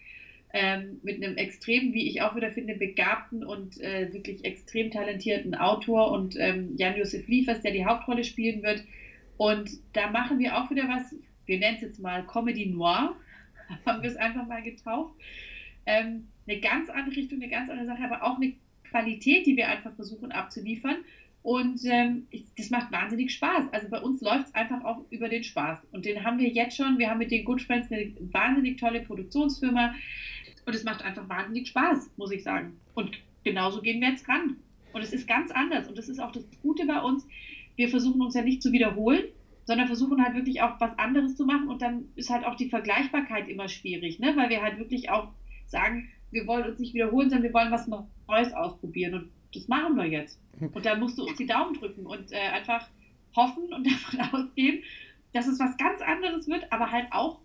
[0.55, 5.55] Ähm, mit einem extrem, wie ich auch wieder finde, begabten und äh, wirklich extrem talentierten
[5.55, 8.83] Autor und ähm, Jan-Josef Liefers, der die Hauptrolle spielen wird
[9.37, 11.15] und da machen wir auch wieder was,
[11.45, 13.15] wir nennen es jetzt mal Comedy Noir,
[13.85, 15.15] haben wir es einfach mal getauft.
[15.85, 18.53] Ähm, eine ganz andere Richtung, eine ganz andere Sache, aber auch eine
[18.89, 20.97] Qualität, die wir einfach versuchen abzuliefern.
[21.41, 22.27] Und ähm,
[22.57, 23.73] das macht wahnsinnig Spaß.
[23.73, 25.79] Also bei uns läuft es einfach auch über den Spaß.
[25.91, 26.97] Und den haben wir jetzt schon.
[26.97, 29.93] Wir haben mit den Good Friends eine wahnsinnig tolle Produktionsfirma.
[30.65, 32.79] Und es macht einfach wahnsinnig Spaß, muss ich sagen.
[32.93, 34.55] Und genauso gehen wir jetzt ran.
[34.93, 35.89] Und es ist ganz anders.
[35.89, 37.27] Und das ist auch das Gute bei uns
[37.75, 39.23] wir versuchen uns ja nicht zu wiederholen,
[39.65, 42.69] sondern versuchen halt wirklich auch was anderes zu machen und dann ist halt auch die
[42.69, 44.33] Vergleichbarkeit immer schwierig, ne?
[44.35, 45.29] weil wir halt wirklich auch
[45.67, 49.95] sagen, wir wollen uns nicht wiederholen, sondern wir wollen was Neues ausprobieren und das machen
[49.95, 50.39] wir jetzt.
[50.59, 52.89] Und da musst du uns die Daumen drücken und äh, einfach
[53.35, 54.83] hoffen und davon ausgehen,
[55.31, 57.39] dass es was ganz anderes wird, aber halt auch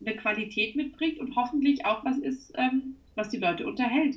[0.00, 4.16] eine Qualität mitbringt und hoffentlich auch was ist, ähm, was die Leute unterhält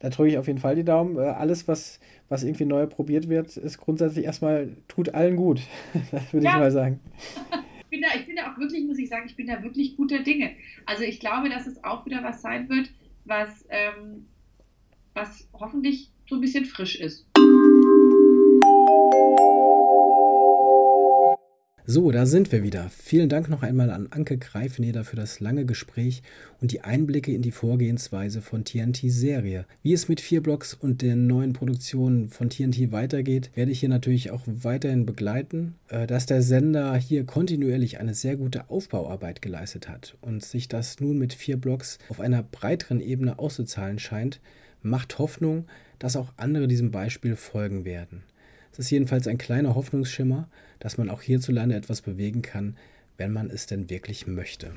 [0.00, 1.16] da drücke ich auf jeden Fall die Daumen.
[1.16, 5.60] Äh, alles, was, was irgendwie neu probiert wird, ist grundsätzlich erstmal, tut allen gut.
[6.10, 6.54] das würde ja.
[6.54, 7.00] ich mal sagen.
[7.78, 9.96] Ich bin, da, ich bin da auch wirklich, muss ich sagen, ich bin da wirklich
[9.96, 10.52] guter Dinge.
[10.86, 12.90] Also ich glaube, dass es auch wieder was sein wird,
[13.24, 14.26] was, ähm,
[15.14, 17.26] was hoffentlich so ein bisschen frisch ist.
[21.92, 22.88] So, da sind wir wieder.
[22.88, 26.22] Vielen Dank noch einmal an Anke Greifneder für das lange Gespräch
[26.60, 29.66] und die Einblicke in die Vorgehensweise von TNT Serie.
[29.82, 33.88] Wie es mit vier Blocks und den neuen Produktionen von TNT weitergeht, werde ich hier
[33.88, 35.74] natürlich auch weiterhin begleiten.
[35.88, 41.00] Äh, dass der Sender hier kontinuierlich eine sehr gute Aufbauarbeit geleistet hat und sich das
[41.00, 44.40] nun mit vier Blocks auf einer breiteren Ebene auszuzahlen scheint,
[44.80, 45.66] macht Hoffnung,
[45.98, 48.22] dass auch andere diesem Beispiel folgen werden.
[48.72, 50.48] Es ist jedenfalls ein kleiner Hoffnungsschimmer,
[50.80, 52.76] dass man auch hierzulande etwas bewegen kann,
[53.16, 54.72] wenn man es denn wirklich möchte.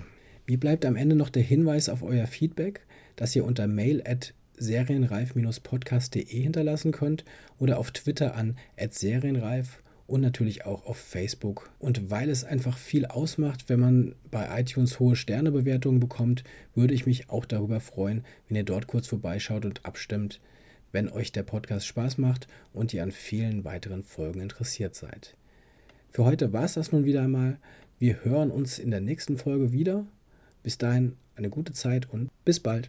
[0.45, 2.81] Mir bleibt am Ende noch der Hinweis auf euer Feedback,
[3.15, 7.25] das ihr unter mail at serienreif-podcast.de hinterlassen könnt
[7.57, 8.57] oder auf Twitter an
[8.89, 11.71] serienreif und natürlich auch auf Facebook.
[11.79, 16.43] Und weil es einfach viel ausmacht, wenn man bei iTunes hohe Sternebewertungen bekommt,
[16.75, 20.41] würde ich mich auch darüber freuen, wenn ihr dort kurz vorbeischaut und abstimmt,
[20.91, 25.35] wenn euch der Podcast Spaß macht und ihr an vielen weiteren Folgen interessiert seid.
[26.13, 27.57] Für heute war es das nun wieder einmal.
[27.97, 30.05] Wir hören uns in der nächsten Folge wieder.
[30.61, 32.87] Bis dahin eine gute Zeit und bis bald.